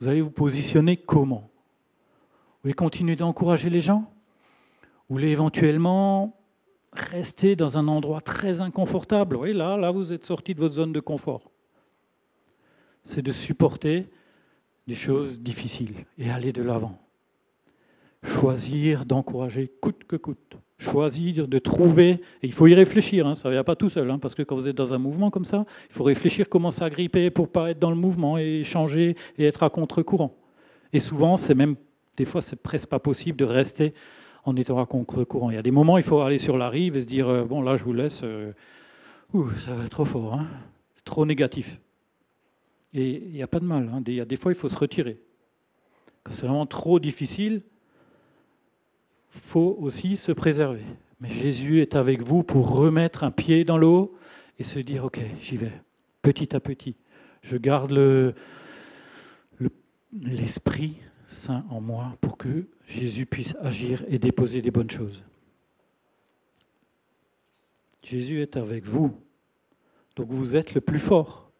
Vous 0.00 0.06
allez 0.06 0.20
vous 0.20 0.30
positionner 0.30 0.96
comment? 0.96 1.50
Vous 1.50 2.58
voulez 2.62 2.74
continuer 2.74 3.16
d'encourager 3.16 3.70
les 3.70 3.80
gens? 3.80 4.08
Vous 5.08 5.16
voulez 5.16 5.30
éventuellement 5.30 6.37
rester 7.00 7.56
dans 7.56 7.78
un 7.78 7.88
endroit 7.88 8.20
très 8.20 8.60
inconfortable. 8.60 9.36
Oui, 9.36 9.52
là, 9.52 9.76
là, 9.76 9.90
vous 9.90 10.12
êtes 10.12 10.24
sorti 10.24 10.54
de 10.54 10.60
votre 10.60 10.74
zone 10.74 10.92
de 10.92 11.00
confort. 11.00 11.50
C'est 13.02 13.22
de 13.22 13.32
supporter 13.32 14.08
des 14.86 14.94
choses 14.94 15.40
difficiles 15.40 15.94
et 16.16 16.30
aller 16.30 16.52
de 16.52 16.62
l'avant. 16.62 16.98
Choisir 18.22 19.04
d'encourager 19.04 19.70
coûte 19.80 20.04
que 20.04 20.16
coûte. 20.16 20.56
Choisir 20.78 21.48
de 21.48 21.58
trouver, 21.58 22.20
il 22.42 22.52
faut 22.52 22.66
y 22.66 22.74
réfléchir, 22.74 23.26
hein, 23.26 23.34
ça 23.34 23.48
ne 23.48 23.54
vient 23.54 23.64
pas 23.64 23.76
tout 23.76 23.88
seul, 23.88 24.10
hein, 24.10 24.18
parce 24.18 24.34
que 24.34 24.42
quand 24.42 24.54
vous 24.54 24.68
êtes 24.68 24.76
dans 24.76 24.94
un 24.94 24.98
mouvement 24.98 25.30
comme 25.30 25.44
ça, 25.44 25.66
il 25.90 25.92
faut 25.92 26.04
réfléchir 26.04 26.48
comment 26.48 26.70
s'agripper 26.70 27.30
pour 27.30 27.48
pas 27.48 27.70
être 27.70 27.80
dans 27.80 27.90
le 27.90 27.96
mouvement 27.96 28.38
et 28.38 28.62
changer 28.64 29.16
et 29.36 29.44
être 29.44 29.62
à 29.64 29.70
contre-courant. 29.70 30.36
Et 30.92 31.00
souvent, 31.00 31.36
c'est 31.36 31.54
même, 31.54 31.74
des 32.16 32.24
fois, 32.24 32.40
c'est 32.40 32.62
presque 32.62 32.88
pas 32.88 33.00
possible 33.00 33.36
de 33.36 33.44
rester 33.44 33.92
en 34.44 34.56
étant 34.56 34.80
à 34.80 34.86
contre-courant. 34.86 35.50
Il 35.50 35.54
y 35.54 35.58
a 35.58 35.62
des 35.62 35.70
moments, 35.70 35.98
il 35.98 36.04
faut 36.04 36.20
aller 36.20 36.38
sur 36.38 36.56
la 36.56 36.68
rive 36.68 36.96
et 36.96 37.00
se 37.00 37.06
dire 37.06 37.28
euh, 37.28 37.44
bon, 37.44 37.62
là, 37.62 37.76
je 37.76 37.84
vous 37.84 37.92
laisse. 37.92 38.22
Euh, 38.24 38.52
ça 39.64 39.74
va 39.74 39.84
être 39.84 39.90
trop 39.90 40.04
fort, 40.04 40.34
hein. 40.34 40.46
trop 41.04 41.26
négatif. 41.26 41.80
Et 42.94 43.22
il 43.26 43.32
n'y 43.32 43.42
a 43.42 43.46
pas 43.46 43.60
de 43.60 43.66
mal. 43.66 43.90
Hein. 43.92 44.02
Il 44.06 44.14
y 44.14 44.20
a 44.20 44.24
des 44.24 44.36
fois, 44.36 44.52
il 44.52 44.54
faut 44.54 44.68
se 44.68 44.78
retirer. 44.78 45.20
Quand 46.22 46.32
c'est 46.32 46.46
vraiment 46.46 46.66
trop 46.66 46.98
difficile, 46.98 47.62
il 49.34 49.40
faut 49.40 49.76
aussi 49.80 50.16
se 50.16 50.32
préserver. 50.32 50.82
Mais 51.20 51.28
Jésus 51.28 51.80
est 51.80 51.94
avec 51.94 52.22
vous 52.22 52.42
pour 52.42 52.70
remettre 52.70 53.24
un 53.24 53.30
pied 53.30 53.64
dans 53.64 53.76
l'eau 53.76 54.16
et 54.58 54.64
se 54.64 54.78
dire 54.78 55.04
ok, 55.04 55.20
j'y 55.40 55.56
vais, 55.56 55.72
petit 56.22 56.54
à 56.54 56.60
petit. 56.60 56.96
Je 57.42 57.56
garde 57.56 57.92
l'esprit 60.12 60.98
saint 61.28 61.64
en 61.70 61.80
moi 61.80 62.16
pour 62.20 62.36
que 62.36 62.66
Jésus 62.86 63.26
puisse 63.26 63.54
agir 63.60 64.04
et 64.08 64.18
déposer 64.18 64.62
des 64.62 64.72
bonnes 64.72 64.90
choses. 64.90 65.22
Jésus 68.02 68.40
est 68.40 68.56
avec 68.56 68.84
vous, 68.86 69.14
donc 70.16 70.30
vous 70.30 70.56
êtes 70.56 70.74
le 70.74 70.80
plus 70.80 70.98
fort. 70.98 71.52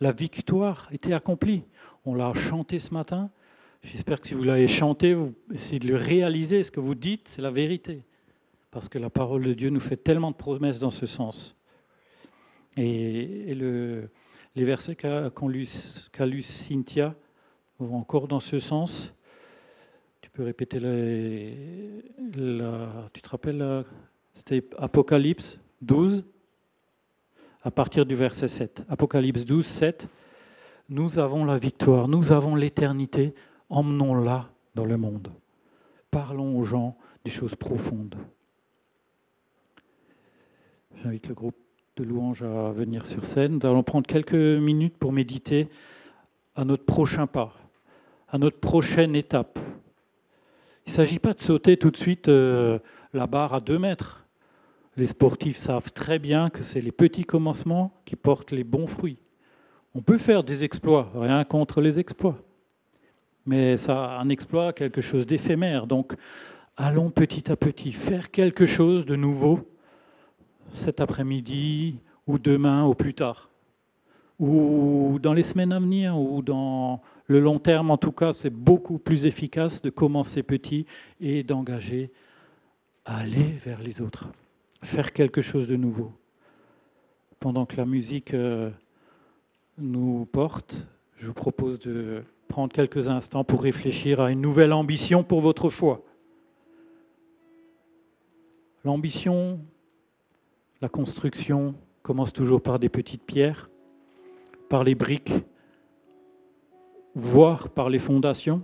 La 0.00 0.12
victoire 0.12 0.88
était 0.92 1.12
accomplie. 1.12 1.64
On 2.04 2.14
l'a 2.14 2.32
chanté 2.34 2.78
ce 2.78 2.94
matin. 2.94 3.30
J'espère 3.82 4.20
que 4.20 4.28
si 4.28 4.34
vous 4.34 4.44
l'avez 4.44 4.68
chanté, 4.68 5.14
vous 5.14 5.34
essayez 5.52 5.78
de 5.78 5.88
le 5.88 5.96
réaliser. 5.96 6.62
Ce 6.62 6.70
que 6.70 6.80
vous 6.80 6.94
dites, 6.94 7.28
c'est 7.28 7.42
la 7.42 7.50
vérité. 7.50 8.04
Parce 8.70 8.88
que 8.88 8.98
la 8.98 9.10
parole 9.10 9.42
de 9.42 9.54
Dieu 9.54 9.70
nous 9.70 9.80
fait 9.80 9.96
tellement 9.96 10.30
de 10.30 10.36
promesses 10.36 10.78
dans 10.78 10.90
ce 10.90 11.06
sens. 11.06 11.56
Et, 12.76 13.54
le, 13.54 14.10
les 14.54 14.64
versets 14.64 14.94
qu'a 14.96 15.30
lu 16.26 16.42
Cynthia, 16.42 17.16
encore 17.80 18.28
dans 18.28 18.40
ce 18.40 18.58
sens. 18.58 19.12
Tu 20.20 20.30
peux 20.30 20.42
répéter 20.42 20.80
la, 20.80 20.88
tu 23.12 23.22
te 23.22 23.28
rappelles, 23.28 23.84
c'était 24.34 24.64
Apocalypse 24.78 25.60
12, 25.82 26.24
à 27.62 27.70
partir 27.70 28.06
du 28.06 28.14
verset 28.14 28.48
7. 28.48 28.84
Apocalypse 28.88 29.44
12, 29.44 29.66
7. 29.66 30.08
nous 30.88 31.18
avons 31.18 31.44
la 31.44 31.56
victoire, 31.56 32.08
nous 32.08 32.32
avons 32.32 32.54
l'éternité, 32.54 33.34
emmenons-la 33.70 34.50
dans 34.74 34.84
le 34.84 34.96
monde. 34.96 35.32
Parlons 36.10 36.56
aux 36.56 36.62
gens 36.62 36.96
des 37.24 37.30
choses 37.30 37.54
profondes. 37.54 38.16
J'invite 41.02 41.28
le 41.28 41.34
groupe 41.34 41.56
de 41.96 42.04
louanges 42.04 42.42
à 42.42 42.72
venir 42.72 43.04
sur 43.04 43.24
scène. 43.24 43.58
Nous 43.58 43.66
allons 43.66 43.82
prendre 43.82 44.06
quelques 44.06 44.34
minutes 44.34 44.96
pour 44.96 45.12
méditer 45.12 45.68
à 46.54 46.64
notre 46.64 46.84
prochain 46.84 47.26
pas, 47.26 47.54
à 48.28 48.38
notre 48.38 48.58
prochaine 48.58 49.14
étape. 49.14 49.58
Il 50.86 50.90
ne 50.90 50.92
s'agit 50.92 51.18
pas 51.18 51.34
de 51.34 51.40
sauter 51.40 51.76
tout 51.76 51.90
de 51.90 51.96
suite 51.96 52.28
euh, 52.28 52.78
la 53.12 53.26
barre 53.26 53.54
à 53.54 53.60
deux 53.60 53.78
mètres. 53.78 54.24
Les 54.96 55.08
sportifs 55.08 55.56
savent 55.56 55.92
très 55.92 56.18
bien 56.18 56.48
que 56.48 56.62
c'est 56.62 56.80
les 56.80 56.92
petits 56.92 57.24
commencements 57.24 57.92
qui 58.04 58.16
portent 58.16 58.52
les 58.52 58.64
bons 58.64 58.86
fruits. 58.86 59.18
On 59.94 60.00
peut 60.00 60.18
faire 60.18 60.44
des 60.44 60.64
exploits, 60.64 61.10
rien 61.14 61.44
contre 61.44 61.80
les 61.80 61.98
exploits. 61.98 62.38
Mais 63.46 63.76
ça, 63.76 64.18
un 64.18 64.28
exploit, 64.28 64.72
quelque 64.72 65.00
chose 65.00 65.26
d'éphémère. 65.26 65.86
Donc, 65.86 66.14
allons 66.76 67.10
petit 67.10 67.50
à 67.50 67.56
petit 67.56 67.92
faire 67.92 68.30
quelque 68.30 68.66
chose 68.66 69.06
de 69.06 69.16
nouveau 69.16 69.68
cet 70.74 71.00
après-midi 71.00 72.00
ou 72.26 72.38
demain 72.38 72.84
ou 72.84 72.94
plus 72.94 73.14
tard. 73.14 73.50
Ou 74.38 75.18
dans 75.22 75.32
les 75.32 75.44
semaines 75.44 75.72
à 75.72 75.78
venir 75.78 76.18
ou 76.18 76.42
dans 76.42 77.00
le 77.26 77.40
long 77.40 77.58
terme, 77.58 77.90
en 77.90 77.96
tout 77.96 78.12
cas, 78.12 78.32
c'est 78.32 78.50
beaucoup 78.50 78.98
plus 78.98 79.26
efficace 79.26 79.82
de 79.82 79.90
commencer 79.90 80.42
petit 80.42 80.86
et 81.20 81.42
d'engager 81.42 82.12
à 83.04 83.18
aller 83.18 83.42
vers 83.42 83.82
les 83.82 84.00
autres, 84.00 84.28
faire 84.82 85.12
quelque 85.12 85.42
chose 85.42 85.66
de 85.66 85.76
nouveau. 85.76 86.12
Pendant 87.40 87.66
que 87.66 87.76
la 87.76 87.84
musique 87.84 88.34
euh, 88.34 88.70
nous 89.78 90.26
porte, 90.26 90.86
je 91.16 91.26
vous 91.26 91.34
propose 91.34 91.78
de 91.78 92.22
prendre 92.48 92.72
quelques 92.72 93.08
instants 93.08 93.44
pour 93.44 93.62
réfléchir 93.62 94.20
à 94.20 94.30
une 94.30 94.40
nouvelle 94.40 94.72
ambition 94.72 95.24
pour 95.24 95.40
votre 95.40 95.68
foi. 95.68 96.04
L'ambition, 98.84 99.60
la 100.80 100.88
construction 100.88 101.74
commence 102.02 102.32
toujours 102.32 102.62
par 102.62 102.78
des 102.78 102.88
petites 102.88 103.24
pierres, 103.24 103.68
par 104.68 104.84
les 104.84 104.94
briques, 104.94 105.32
voire 107.16 107.70
par 107.70 107.88
les 107.88 107.98
fondations. 107.98 108.62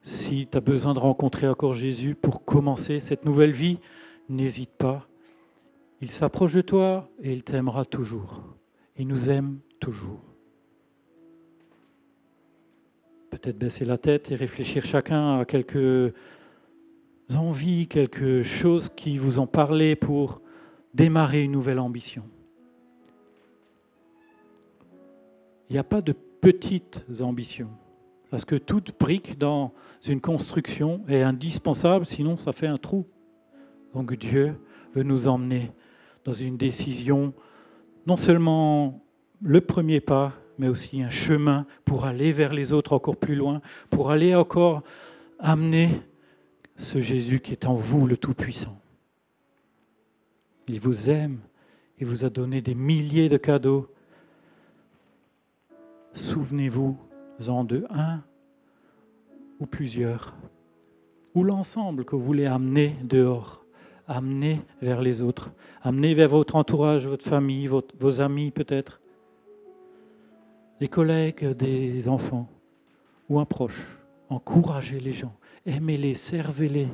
Si 0.00 0.48
tu 0.50 0.56
as 0.56 0.62
besoin 0.62 0.94
de 0.94 0.98
rencontrer 0.98 1.46
encore 1.46 1.74
Jésus 1.74 2.14
pour 2.14 2.44
commencer 2.44 3.00
cette 3.00 3.26
nouvelle 3.26 3.52
vie, 3.52 3.78
n'hésite 4.30 4.70
pas. 4.70 5.06
Il 6.00 6.10
s'approche 6.10 6.54
de 6.54 6.62
toi 6.62 7.10
et 7.22 7.34
il 7.34 7.44
t'aimera 7.44 7.84
toujours. 7.84 8.42
Il 8.96 9.06
nous 9.06 9.28
aime 9.28 9.58
toujours. 9.78 10.22
Peut-être 13.28 13.58
baisser 13.58 13.84
la 13.84 13.98
tête 13.98 14.32
et 14.32 14.36
réfléchir 14.36 14.86
chacun 14.86 15.40
à 15.40 15.44
quelques 15.44 16.14
envies, 17.28 17.86
quelque 17.88 18.42
chose 18.42 18.88
qui 18.96 19.18
vous 19.18 19.38
ont 19.38 19.46
parlé 19.46 19.96
pour 19.96 20.40
démarrer 20.94 21.44
une 21.44 21.52
nouvelle 21.52 21.78
ambition. 21.78 22.24
Il 25.68 25.74
n'y 25.74 25.78
a 25.78 25.84
pas 25.84 26.00
de 26.00 26.14
petites 26.40 27.04
ambitions, 27.20 27.70
parce 28.30 28.44
que 28.44 28.56
toute 28.56 28.98
brique 28.98 29.38
dans 29.38 29.72
une 30.06 30.20
construction 30.20 31.02
est 31.08 31.22
indispensable, 31.22 32.06
sinon 32.06 32.36
ça 32.36 32.52
fait 32.52 32.66
un 32.66 32.78
trou. 32.78 33.06
Donc 33.94 34.14
Dieu 34.14 34.54
veut 34.94 35.02
nous 35.02 35.28
emmener 35.28 35.72
dans 36.24 36.32
une 36.32 36.56
décision, 36.56 37.34
non 38.06 38.16
seulement 38.16 39.04
le 39.42 39.60
premier 39.60 40.00
pas, 40.00 40.32
mais 40.58 40.68
aussi 40.68 41.02
un 41.02 41.10
chemin 41.10 41.66
pour 41.84 42.04
aller 42.04 42.32
vers 42.32 42.52
les 42.52 42.72
autres 42.72 42.92
encore 42.92 43.16
plus 43.16 43.34
loin, 43.34 43.62
pour 43.88 44.10
aller 44.10 44.34
encore 44.34 44.82
amener 45.38 46.02
ce 46.76 47.00
Jésus 47.00 47.40
qui 47.40 47.52
est 47.52 47.66
en 47.66 47.74
vous, 47.74 48.06
le 48.06 48.16
Tout-Puissant. 48.16 48.78
Il 50.68 50.80
vous 50.80 51.10
aime, 51.10 51.40
il 51.98 52.06
vous 52.06 52.24
a 52.24 52.30
donné 52.30 52.62
des 52.62 52.74
milliers 52.74 53.28
de 53.28 53.36
cadeaux. 53.36 53.92
Souvenez-vous-en 56.12 57.64
de 57.64 57.86
un 57.90 58.22
ou 59.58 59.66
plusieurs, 59.66 60.34
ou 61.34 61.44
l'ensemble 61.44 62.04
que 62.04 62.16
vous 62.16 62.22
voulez 62.22 62.46
amener 62.46 62.96
dehors, 63.04 63.64
amener 64.08 64.62
vers 64.80 65.02
les 65.02 65.22
autres, 65.22 65.50
amener 65.82 66.14
vers 66.14 66.28
votre 66.28 66.56
entourage, 66.56 67.06
votre 67.06 67.26
famille, 67.26 67.66
vos 67.66 68.20
amis 68.20 68.50
peut-être, 68.50 69.00
les 70.80 70.88
collègues 70.88 71.44
des 71.56 72.08
enfants 72.08 72.48
ou 73.28 73.38
un 73.38 73.44
proche. 73.44 73.98
Encouragez 74.30 74.98
les 74.98 75.12
gens 75.12 75.34
aimez-les, 75.66 76.14
servez-les, 76.14 76.88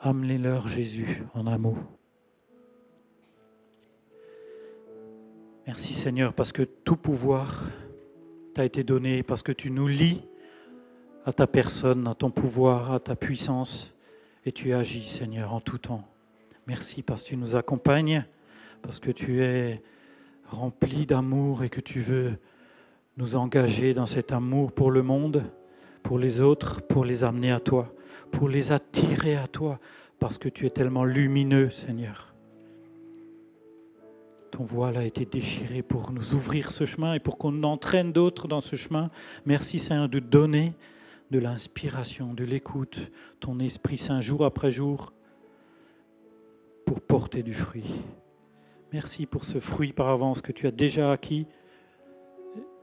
amenez-leur 0.00 0.68
Jésus 0.68 1.22
en 1.34 1.46
amour. 1.46 1.76
Merci 5.66 5.94
Seigneur 5.94 6.34
parce 6.34 6.52
que 6.52 6.62
tout 6.62 6.96
pouvoir 6.96 7.64
t'a 8.54 8.64
été 8.64 8.84
donné, 8.84 9.22
parce 9.22 9.42
que 9.42 9.52
tu 9.52 9.70
nous 9.70 9.86
lis 9.86 10.22
à 11.26 11.32
ta 11.32 11.46
personne, 11.46 12.06
à 12.08 12.14
ton 12.14 12.30
pouvoir, 12.30 12.92
à 12.92 13.00
ta 13.00 13.16
puissance, 13.16 13.94
et 14.46 14.52
tu 14.52 14.72
agis 14.72 15.04
Seigneur 15.04 15.52
en 15.52 15.60
tout 15.60 15.78
temps. 15.78 16.04
Merci 16.66 17.02
parce 17.02 17.22
que 17.22 17.28
tu 17.28 17.36
nous 17.36 17.56
accompagnes, 17.56 18.24
parce 18.82 19.00
que 19.00 19.10
tu 19.10 19.42
es 19.42 19.82
rempli 20.46 21.06
d'amour 21.06 21.62
et 21.62 21.68
que 21.68 21.80
tu 21.80 22.00
veux 22.00 22.38
nous 23.16 23.36
engager 23.36 23.94
dans 23.94 24.06
cet 24.06 24.32
amour 24.32 24.72
pour 24.72 24.90
le 24.90 25.02
monde 25.02 25.44
pour 26.04 26.18
les 26.18 26.40
autres, 26.40 26.82
pour 26.82 27.04
les 27.04 27.24
amener 27.24 27.50
à 27.50 27.58
toi, 27.58 27.92
pour 28.30 28.48
les 28.48 28.70
attirer 28.70 29.36
à 29.36 29.48
toi, 29.48 29.80
parce 30.20 30.38
que 30.38 30.48
tu 30.48 30.66
es 30.66 30.70
tellement 30.70 31.04
lumineux, 31.04 31.70
Seigneur. 31.70 32.33
Ton 34.54 34.62
voile 34.62 34.96
a 34.98 35.02
été 35.02 35.24
déchiré 35.24 35.82
pour 35.82 36.12
nous 36.12 36.34
ouvrir 36.34 36.70
ce 36.70 36.86
chemin 36.86 37.14
et 37.14 37.18
pour 37.18 37.38
qu'on 37.38 37.64
entraîne 37.64 38.12
d'autres 38.12 38.46
dans 38.46 38.60
ce 38.60 38.76
chemin. 38.76 39.10
Merci, 39.46 39.80
Seigneur, 39.80 40.08
de 40.08 40.20
donner 40.20 40.74
de 41.32 41.40
l'inspiration, 41.40 42.34
de 42.34 42.44
l'écoute, 42.44 43.10
ton 43.40 43.58
Esprit 43.58 43.98
Saint 43.98 44.20
jour 44.20 44.44
après 44.44 44.70
jour, 44.70 45.12
pour 46.86 47.00
porter 47.00 47.42
du 47.42 47.52
fruit. 47.52 48.00
Merci 48.92 49.26
pour 49.26 49.44
ce 49.44 49.58
fruit 49.58 49.92
par 49.92 50.08
avance 50.08 50.40
que 50.40 50.52
tu 50.52 50.68
as 50.68 50.70
déjà 50.70 51.10
acquis 51.10 51.48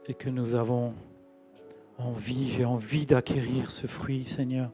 et 0.04 0.12
que 0.12 0.28
nous 0.28 0.54
avons 0.54 0.92
envie, 1.96 2.50
j'ai 2.50 2.66
envie 2.66 3.06
d'acquérir 3.06 3.70
ce 3.70 3.86
fruit, 3.86 4.26
Seigneur, 4.26 4.70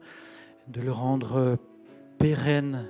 de 0.67 0.81
le 0.81 0.91
rendre 0.91 1.57
pérenne. 2.17 2.89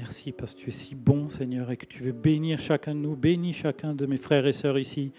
Merci 0.00 0.32
parce 0.32 0.54
que 0.54 0.60
tu 0.60 0.70
es 0.70 0.72
si 0.72 0.94
bon, 0.94 1.28
Seigneur, 1.28 1.70
et 1.70 1.76
que 1.76 1.84
tu 1.84 2.02
veux 2.02 2.12
bénir 2.12 2.58
chacun 2.58 2.94
de 2.94 3.00
nous. 3.00 3.16
Bénis 3.16 3.52
chacun 3.52 3.92
de 3.92 4.06
mes 4.06 4.16
frères 4.16 4.46
et 4.46 4.54
sœurs 4.54 4.78
ici. 4.78 5.12